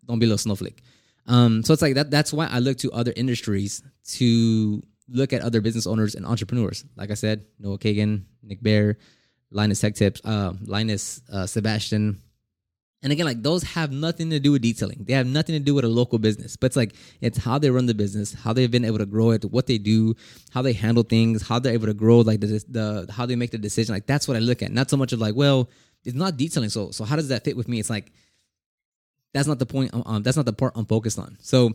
Don't 0.07 0.19
be 0.19 0.27
a 0.27 0.29
little 0.29 0.39
snowflake. 0.39 0.83
Um, 1.27 1.63
so 1.63 1.73
it's 1.73 1.83
like 1.83 1.95
that. 1.95 2.11
That's 2.11 2.33
why 2.33 2.49
I 2.51 2.59
look 2.59 2.79
to 2.79 2.91
other 2.91 3.13
industries 3.15 3.83
to 4.15 4.83
look 5.11 5.33
at 5.33 5.43
other 5.43 5.61
business 5.61 5.87
owners 5.87 6.15
and 6.15 6.25
entrepreneurs. 6.25 6.85
Like 6.97 7.11
I 7.11 7.15
said, 7.15 7.45
Noah 7.59 7.79
Kagan, 7.79 8.25
Nick 8.43 8.63
Bare, 8.63 8.99
Linus 9.51 9.81
Tech 9.81 9.95
Tips, 9.95 10.21
uh, 10.25 10.55
Linus 10.65 11.21
uh, 11.33 11.47
Sebastian. 11.47 12.21
And 13.03 13.13
again, 13.13 13.25
like 13.25 13.43
those 13.43 13.63
have 13.63 13.93
nothing 13.93 14.29
to 14.31 14.39
do 14.39 14.53
with 14.53 14.63
detailing. 14.63 15.05
They 15.05 15.15
have 15.15 15.27
nothing 15.27 15.55
to 15.55 15.61
do 15.61 15.75
with 15.75 15.85
a 15.87 15.89
local 15.89 16.19
business. 16.19 16.57
But 16.57 16.67
it's 16.67 16.77
like 16.77 16.95
it's 17.21 17.39
how 17.39 17.59
they 17.59 17.71
run 17.71 17.87
the 17.87 17.95
business, 17.95 18.35
how 18.35 18.53
they've 18.53 18.71
been 18.71 18.85
able 18.85 18.99
to 18.99 19.07
grow 19.07 19.31
it, 19.31 19.45
what 19.47 19.67
they 19.67 19.79
do, 19.79 20.15
how 20.51 20.61
they 20.61 20.75
handle 20.75 21.03
things, 21.03 21.47
how 21.47 21.59
they're 21.59 21.73
able 21.73 21.87
to 21.87 21.95
grow, 21.95 22.21
like 22.21 22.41
the 22.41 22.63
the 22.69 23.11
how 23.11 23.25
they 23.25 23.37
make 23.37 23.53
the 23.53 23.59
decision. 23.59 23.95
Like 23.95 24.07
that's 24.07 24.29
what 24.29 24.37
I 24.37 24.41
look 24.41 24.63
at. 24.63 24.71
Not 24.71 24.91
so 24.91 24.99
much 24.99 25.15
of 25.15 25.19
like, 25.19 25.35
well, 25.35 25.71
it's 26.05 26.15
not 26.15 26.37
detailing. 26.37 26.69
So 26.69 26.91
so 26.91 27.05
how 27.05 27.17
does 27.17 27.29
that 27.29 27.43
fit 27.43 27.57
with 27.57 27.69
me? 27.69 27.81
It's 27.81 27.91
like 27.91 28.13
that's 29.33 29.49
not 29.49 29.59
the 29.59 29.67
point. 29.67 29.95
Um, 29.95 30.03
um, 30.07 30.23
that's 30.23 30.37
not 30.37 30.47
the 30.47 30.53
part 30.53 30.73
I'm 30.77 30.87
focused 30.87 31.19
on. 31.19 31.37
So, 31.41 31.71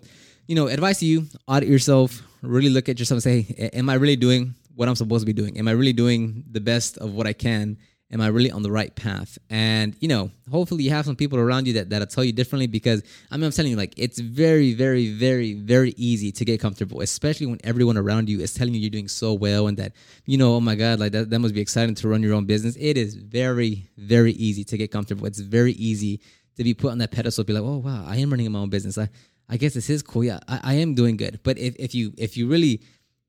you 0.48 0.56
know, 0.56 0.68
advice 0.68 1.00
to 1.00 1.06
you: 1.06 1.28
audit 1.48 1.70
yourself, 1.70 2.22
really 2.42 2.70
look 2.70 2.90
at 2.90 3.00
yourself, 3.00 3.18
and 3.18 3.24
say, 3.24 3.70
"Am 3.74 3.90
I 3.90 3.96
really 3.96 4.16
doing 4.16 4.56
what 4.76 4.88
I'm 4.88 4.96
supposed 4.96 5.22
to 5.22 5.26
be 5.26 5.34
doing? 5.34 5.58
Am 5.58 5.68
I 5.68 5.72
really 5.72 5.94
doing 5.94 6.44
the 6.52 6.62
best 6.62 6.98
of 6.98 7.14
what 7.14 7.28
I 7.28 7.34
can? 7.34 7.78
Am 8.12 8.22
I 8.22 8.28
really 8.28 8.52
on 8.52 8.62
the 8.62 8.72
right 8.72 8.96
path?" 8.96 9.38
And 9.50 9.96
you 10.00 10.08
know, 10.08 10.30
hopefully, 10.52 10.84
you 10.84 10.92
have 10.92 11.06
some 11.06 11.16
people 11.16 11.40
around 11.40 11.66
you 11.66 11.74
that 11.74 11.90
that'll 11.90 12.08
tell 12.08 12.24
you 12.24 12.32
differently. 12.32 12.68
Because 12.68 13.02
I 13.32 13.38
mean, 13.38 13.46
I'm 13.46 13.52
telling 13.52 13.72
you, 13.72 13.78
like, 13.78 13.94
it's 13.98 14.20
very, 14.20 14.74
very, 14.74 15.12
very, 15.12 15.54
very 15.54 15.94
easy 15.98 16.32
to 16.32 16.46
get 16.46 16.60
comfortable, 16.60 17.02
especially 17.02 17.48
when 17.48 17.60
everyone 17.64 17.98
around 17.98 18.30
you 18.30 18.42
is 18.42 18.54
telling 18.54 18.74
you 18.74 18.80
you're 18.80 18.92
doing 18.92 19.08
so 19.08 19.34
well, 19.34 19.68
and 19.68 19.78
that 19.78 19.94
you 20.26 20.38
know, 20.38 20.56
oh 20.56 20.62
my 20.62 20.76
god, 20.76 21.00
like 21.00 21.12
that, 21.14 21.30
that 21.32 21.40
must 21.40 21.56
be 21.56 21.62
exciting 21.62 21.96
to 21.96 22.08
run 22.08 22.22
your 22.22 22.36
own 22.36 22.46
business. 22.46 22.78
It 22.80 22.98
is 22.98 23.16
very, 23.16 23.90
very 23.98 24.34
easy 24.34 24.64
to 24.66 24.78
get 24.78 24.92
comfortable. 24.92 25.26
It's 25.26 25.40
very 25.40 25.74
easy 25.74 26.22
to 26.58 26.64
be 26.64 26.74
put 26.74 26.92
on 26.92 27.00
that 27.00 27.12
pedestal, 27.12 27.44
be 27.44 27.54
like, 27.54 27.64
oh 27.64 27.78
wow, 27.78 28.06
I 28.08 28.18
am 28.18 28.30
running 28.30 28.50
my 28.52 28.60
own 28.60 28.70
business. 28.70 28.98
I, 28.98 29.10
I 29.50 29.58
guess 29.58 29.74
this 29.74 29.90
is 29.90 30.02
cool. 30.02 30.24
Yeah, 30.24 30.40
I, 30.48 30.60
I 30.64 30.74
am 30.76 30.96
doing 30.96 31.18
good. 31.18 31.40
But 31.44 31.58
if, 31.58 31.76
if 31.78 31.96
you 31.96 32.14
if 32.18 32.38
you 32.38 32.48
really 32.48 32.82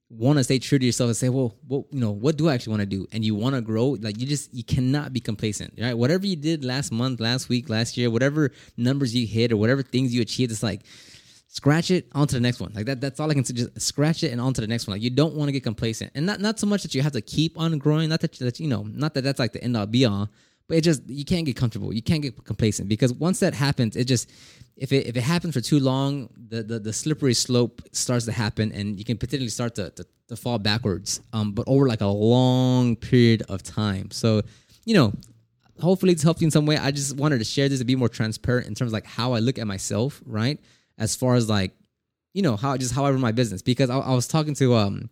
want 0.08 0.38
to 0.38 0.44
stay 0.44 0.58
true 0.58 0.78
to 0.78 0.86
yourself 0.86 1.08
and 1.08 1.16
say, 1.16 1.28
well, 1.28 1.56
what 1.66 1.84
you 1.90 2.00
know, 2.00 2.12
what 2.12 2.36
do 2.36 2.48
I 2.48 2.54
actually 2.54 2.72
want 2.72 2.82
to 2.82 2.86
do? 2.86 3.06
And 3.12 3.24
you 3.24 3.34
want 3.34 3.54
to 3.54 3.60
grow, 3.60 3.96
like 4.00 4.20
you 4.20 4.26
just 4.26 4.52
you 4.54 4.64
cannot 4.64 5.12
be 5.12 5.20
complacent, 5.20 5.74
right? 5.78 5.94
Whatever 5.94 6.26
you 6.26 6.36
did 6.36 6.64
last 6.64 6.92
month, 6.92 7.20
last 7.20 7.48
week, 7.48 7.68
last 7.68 7.96
year, 7.96 8.10
whatever 8.10 8.52
numbers 8.76 9.14
you 9.14 9.26
hit 9.26 9.52
or 9.52 9.56
whatever 9.56 9.82
things 9.82 10.14
you 10.14 10.22
achieved, 10.22 10.52
it's 10.52 10.62
like 10.62 10.82
scratch 11.48 11.90
it 11.90 12.06
onto 12.12 12.34
the 12.34 12.40
next 12.40 12.60
one. 12.60 12.72
Like 12.74 12.86
that, 12.86 13.00
that's 13.00 13.18
all 13.20 13.30
I 13.30 13.34
can 13.34 13.44
say. 13.44 13.54
Just 13.54 13.80
scratch 13.80 14.22
it 14.22 14.32
and 14.32 14.40
onto 14.40 14.60
the 14.60 14.66
next 14.66 14.86
one. 14.86 14.94
Like 14.94 15.02
you 15.02 15.10
don't 15.10 15.34
want 15.34 15.48
to 15.48 15.52
get 15.52 15.64
complacent, 15.64 16.12
and 16.14 16.24
not 16.24 16.40
not 16.40 16.58
so 16.58 16.66
much 16.66 16.82
that 16.82 16.94
you 16.94 17.02
have 17.02 17.12
to 17.12 17.20
keep 17.20 17.58
on 17.58 17.76
growing. 17.78 18.08
Not 18.08 18.20
that, 18.20 18.32
that 18.38 18.60
you 18.60 18.68
know, 18.68 18.82
not 18.88 19.14
that 19.14 19.24
that's 19.24 19.38
like 19.38 19.52
the 19.52 19.62
end 19.62 19.76
all 19.76 19.86
be 19.86 20.04
all, 20.04 20.30
but 20.68 20.78
it 20.78 20.82
just 20.82 21.08
you 21.08 21.24
can't 21.24 21.46
get 21.46 21.56
comfortable. 21.56 21.92
You 21.92 22.02
can't 22.02 22.22
get 22.22 22.42
complacent 22.44 22.88
because 22.88 23.12
once 23.12 23.40
that 23.40 23.54
happens, 23.54 23.96
it 23.96 24.04
just 24.04 24.30
if 24.76 24.92
it 24.92 25.06
if 25.06 25.16
it 25.16 25.22
happens 25.22 25.54
for 25.54 25.60
too 25.60 25.80
long, 25.80 26.28
the 26.48 26.62
the, 26.62 26.78
the 26.78 26.92
slippery 26.92 27.34
slope 27.34 27.82
starts 27.92 28.24
to 28.26 28.32
happen, 28.32 28.72
and 28.72 28.98
you 28.98 29.04
can 29.04 29.16
potentially 29.16 29.48
start 29.48 29.74
to 29.76 29.90
to, 29.90 30.06
to 30.28 30.36
fall 30.36 30.58
backwards. 30.58 31.20
Um, 31.32 31.52
but 31.52 31.64
over 31.66 31.86
like 31.88 32.00
a 32.00 32.06
long 32.06 32.96
period 32.96 33.42
of 33.48 33.62
time. 33.62 34.10
So, 34.10 34.42
you 34.84 34.94
know, 34.94 35.12
hopefully 35.80 36.12
it's 36.12 36.22
helped 36.22 36.40
you 36.40 36.46
in 36.46 36.50
some 36.50 36.66
way. 36.66 36.76
I 36.76 36.90
just 36.90 37.16
wanted 37.16 37.38
to 37.38 37.44
share 37.44 37.68
this 37.68 37.78
to 37.78 37.84
be 37.84 37.96
more 37.96 38.08
transparent 38.08 38.66
in 38.66 38.74
terms 38.74 38.90
of 38.90 38.92
like 38.92 39.06
how 39.06 39.32
I 39.32 39.38
look 39.38 39.58
at 39.58 39.66
myself, 39.66 40.20
right? 40.26 40.58
As 40.98 41.14
far 41.14 41.34
as 41.36 41.48
like, 41.48 41.72
you 42.34 42.42
know, 42.42 42.56
how 42.56 42.76
just 42.76 42.94
how 42.94 43.04
I 43.04 43.10
run 43.10 43.20
my 43.20 43.32
business. 43.32 43.62
Because 43.62 43.88
I, 43.88 43.98
I 43.98 44.14
was 44.14 44.26
talking 44.26 44.54
to 44.54 44.74
um 44.74 45.10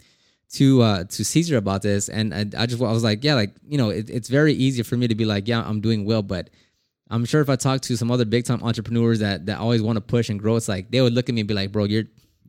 to 0.52 0.82
uh 0.82 1.04
to 1.04 1.24
Caesar 1.24 1.56
about 1.56 1.82
this, 1.82 2.08
and 2.08 2.34
I, 2.34 2.62
I 2.62 2.66
just 2.66 2.80
I 2.80 2.92
was 2.92 3.04
like, 3.04 3.24
yeah, 3.24 3.34
like 3.34 3.54
you 3.66 3.78
know, 3.78 3.90
it, 3.90 4.10
it's 4.10 4.28
very 4.28 4.52
easy 4.52 4.82
for 4.82 4.96
me 4.96 5.08
to 5.08 5.14
be 5.14 5.24
like, 5.24 5.48
yeah, 5.48 5.62
I'm 5.62 5.80
doing 5.80 6.04
well, 6.04 6.22
but 6.22 6.50
I'm 7.10 7.24
sure 7.24 7.40
if 7.40 7.48
I 7.48 7.56
talk 7.56 7.80
to 7.82 7.96
some 7.96 8.10
other 8.10 8.24
big 8.24 8.44
time 8.44 8.62
entrepreneurs 8.62 9.18
that 9.20 9.46
that 9.46 9.58
always 9.58 9.82
want 9.82 9.96
to 9.96 10.00
push 10.00 10.28
and 10.28 10.40
grow, 10.40 10.56
it's 10.56 10.68
like 10.68 10.90
they 10.90 11.00
would 11.00 11.12
look 11.12 11.28
at 11.28 11.34
me 11.34 11.42
and 11.42 11.48
be 11.48 11.54
like, 11.54 11.72
bro, 11.72 11.84
you're 11.84 12.04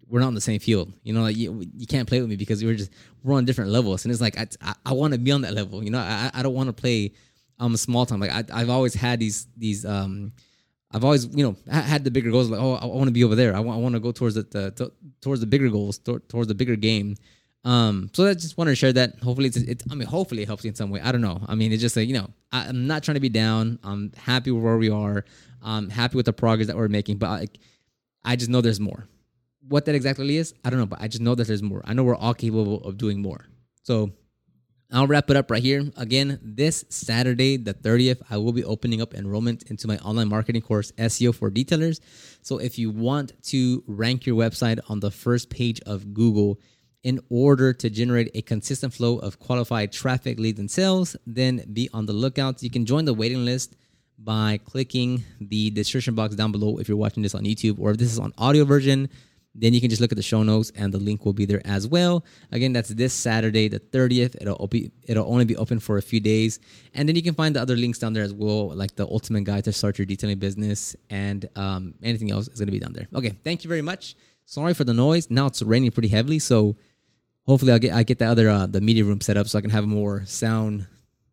we're 0.08 0.20
not 0.20 0.28
on 0.28 0.36
the 0.36 0.42
same 0.42 0.60
field. 0.60 0.94
You 1.04 1.14
know, 1.14 1.22
like 1.22 1.36
you, 1.36 1.64
you 1.76 1.88
can't 1.88 2.08
play 2.08 2.22
with 2.22 2.30
me 2.30 2.36
because 2.36 2.64
we're 2.64 2.76
just 2.76 2.92
we're 3.24 3.34
on 3.34 3.46
different 3.46 3.72
levels. 3.72 4.06
And 4.06 4.12
it's 4.12 4.22
like 4.22 4.38
I 4.38 4.48
I, 4.62 4.76
I 4.88 4.94
want 4.94 5.14
to 5.14 5.20
be 5.20 5.32
on 5.32 5.42
that 5.42 5.54
level. 5.54 5.84
You 5.84 5.90
know, 5.90 6.00
I 6.00 6.32
I 6.34 6.44
don't 6.44 6.54
want 6.54 6.68
to 6.68 6.74
play 6.74 7.14
um 7.60 7.74
a 7.74 7.78
small 7.78 8.06
time. 8.06 8.20
Like 8.20 8.32
I 8.32 8.44
I've 8.54 8.70
always 8.70 8.94
had 8.94 9.20
these 9.20 9.48
these 9.58 9.86
um 9.86 10.34
I've 10.92 11.04
always 11.04 11.26
you 11.36 11.44
know 11.44 11.56
had 11.72 12.04
the 12.04 12.12
bigger 12.12 12.32
goals. 12.32 12.50
Like 12.50 12.62
oh 12.62 12.76
I 12.76 12.86
want 12.86 13.08
to 13.08 13.12
be 13.14 13.24
over 13.24 13.36
there. 13.36 13.56
I 13.56 13.60
want 13.60 13.80
I 13.80 13.82
want 13.82 13.96
to 13.96 14.00
go 14.00 14.12
towards 14.12 14.36
the, 14.36 14.44
the, 14.44 14.92
towards 15.22 15.42
the 15.42 15.48
bigger 15.48 15.70
goals 15.70 15.98
towards 15.98 16.48
the 16.48 16.56
bigger 16.56 16.76
game. 16.76 17.16
Um, 17.66 18.12
so 18.14 18.28
I 18.28 18.36
just 18.36 18.58
wanted 18.58 18.72
to 18.72 18.76
share 18.76 18.94
that. 18.94 19.20
Hopefully, 19.20 19.48
it's, 19.48 19.58
it's, 19.58 19.84
I 19.92 19.96
mean, 19.96 20.08
hopefully 20.08 20.44
it 20.44 20.46
helps 20.46 20.64
you 20.64 20.70
in 20.70 20.76
some 20.76 20.92
way. 20.92 21.02
I 21.02 21.12
don't 21.12 21.22
know. 21.22 21.44
I 21.48 21.56
mean, 21.56 21.74
it's 21.74 21.82
just 21.82 21.98
like, 21.98 22.08
you 22.08 22.14
know, 22.14 22.30
I, 22.52 22.68
am 22.68 22.86
not 22.86 23.04
trying 23.04 23.16
to 23.16 23.22
be 23.22 23.30
down. 23.30 23.80
I'm 23.84 24.14
happy 24.16 24.52
with 24.52 24.64
where 24.64 24.78
we 24.78 24.92
are. 24.92 25.26
I'm 25.64 25.90
happy 25.90 26.16
with 26.16 26.28
the 26.28 26.34
progress 26.34 26.68
that 26.68 26.78
we're 26.78 26.88
making, 26.88 27.18
but 27.18 27.28
I, 27.28 27.48
I 28.24 28.36
just 28.36 28.52
know 28.52 28.62
there's 28.62 28.80
more. 28.80 29.08
What 29.68 29.86
that 29.86 29.96
exactly 29.96 30.38
is, 30.38 30.54
I 30.64 30.70
don't 30.70 30.78
know, 30.80 30.86
but 30.86 31.02
I 31.02 31.08
just 31.08 31.22
know 31.22 31.34
that 31.34 31.48
there's 31.48 31.64
more. 31.64 31.82
I 31.86 31.94
know 31.94 32.04
we're 32.04 32.16
all 32.16 32.36
capable 32.36 32.84
of 32.84 33.00
doing 33.00 33.20
more. 33.20 33.48
So 33.82 34.12
I'll 34.92 35.08
wrap 35.08 35.32
it 35.32 35.36
up 35.36 35.50
right 35.50 35.64
here. 35.64 35.90
Again, 35.98 36.40
this 36.44 36.86
Saturday, 36.90 37.58
the 37.58 37.74
30th, 37.74 38.22
I 38.30 38.38
will 38.38 38.54
be 38.54 38.64
opening 38.64 39.02
up 39.02 39.16
enrollment 39.16 39.64
into 39.72 39.88
my 39.88 39.98
online 39.98 40.30
marketing 40.30 40.62
course, 40.62 40.92
SEO 40.94 41.34
for 41.34 41.50
Detailers. 41.50 42.00
So 42.44 42.60
if 42.60 42.78
you 42.78 42.92
want 42.92 43.34
to 43.46 43.84
rank 43.88 44.28
your 44.28 44.36
website 44.36 44.80
on 44.88 45.00
the 45.00 45.10
first 45.10 45.50
page 45.50 45.82
of 45.82 46.14
Google, 46.14 46.60
in 47.06 47.20
order 47.30 47.72
to 47.72 47.88
generate 47.88 48.32
a 48.34 48.42
consistent 48.42 48.92
flow 48.92 49.20
of 49.20 49.40
qualified 49.40 49.92
traffic, 49.92 50.40
leads, 50.40 50.60
and 50.60 50.70
sales, 50.70 51.16
then 51.28 51.64
be 51.72 51.88
on 51.94 52.08
the 52.08 52.12
lookout. 52.14 52.64
You 52.64 52.72
can 52.72 52.84
join 52.84 53.06
the 53.06 53.14
waiting 53.14 53.46
list 53.46 53.76
by 54.18 54.60
clicking 54.66 55.24
the 55.40 55.70
description 55.70 56.16
box 56.16 56.34
down 56.34 56.52
below 56.52 56.80
if 56.80 56.90
you're 56.90 56.98
watching 56.98 57.22
this 57.22 57.36
on 57.36 57.44
YouTube 57.44 57.78
or 57.80 57.92
if 57.92 57.98
this 57.98 58.12
is 58.12 58.18
on 58.18 58.34
audio 58.40 58.66
version. 58.66 59.08
Then 59.54 59.72
you 59.72 59.80
can 59.80 59.92
just 59.92 60.02
look 60.02 60.12
at 60.12 60.16
the 60.16 60.24
show 60.24 60.42
notes 60.42 60.72
and 60.76 60.92
the 60.92 60.98
link 60.98 61.26
will 61.26 61.34
be 61.34 61.46
there 61.46 61.62
as 61.64 61.88
well. 61.88 62.26
Again, 62.52 62.74
that's 62.74 62.90
this 62.90 63.14
Saturday, 63.14 63.68
the 63.68 63.80
30th. 63.80 64.36
It'll 64.42 64.68
be 64.68 64.92
it'll 65.04 65.32
only 65.32 65.46
be 65.46 65.56
open 65.58 65.80
for 65.80 65.98
a 65.98 66.02
few 66.02 66.20
days. 66.20 66.60
And 66.96 67.08
then 67.08 67.16
you 67.16 67.22
can 67.22 67.36
find 67.36 67.56
the 67.56 67.62
other 67.62 67.76
links 67.76 68.00
down 68.00 68.14
there 68.14 68.24
as 68.24 68.34
well, 68.34 68.76
like 68.76 68.96
the 68.96 69.06
ultimate 69.06 69.44
guide 69.44 69.64
to 69.66 69.72
start 69.72 70.00
your 70.00 70.08
detailing 70.08 70.40
business 70.40 70.96
and 71.12 71.48
um, 71.56 71.94
anything 72.02 72.32
else 72.32 72.48
is 72.48 72.60
gonna 72.60 72.72
be 72.72 72.80
down 72.80 72.94
there. 72.94 73.08
Okay, 73.14 73.34
thank 73.44 73.64
you 73.64 73.70
very 73.70 73.84
much. 73.84 74.16
Sorry 74.46 74.74
for 74.74 74.84
the 74.84 74.94
noise. 74.94 75.30
Now 75.30 75.46
it's 75.46 75.62
raining 75.62 75.92
pretty 75.92 76.10
heavily, 76.10 76.40
so 76.40 76.76
hopefully 77.48 77.72
I'll 77.72 77.80
get 77.80 77.94
I 77.94 78.04
get 78.04 78.20
the 78.20 78.26
other 78.26 78.50
uh, 78.50 78.66
the 78.68 78.82
media 78.82 79.04
room 79.04 79.22
set 79.22 79.38
up 79.38 79.48
so 79.48 79.58
I 79.58 79.62
can 79.62 79.70
have 79.72 79.84
a 79.84 79.88
more 79.88 80.26
sound 80.26 80.88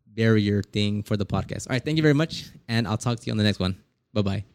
barrier 0.07 0.61
thing 0.61 1.03
for 1.03 1.17
the 1.17 1.25
podcast. 1.25 1.67
All 1.67 1.73
right, 1.73 1.83
thank 1.83 1.97
you 1.97 2.03
very 2.03 2.13
much, 2.13 2.45
and 2.67 2.87
I'll 2.87 2.97
talk 2.97 3.19
to 3.19 3.25
you 3.25 3.31
on 3.31 3.37
the 3.37 3.43
next 3.43 3.59
one. 3.59 3.77
Bye 4.13 4.21
bye. 4.21 4.52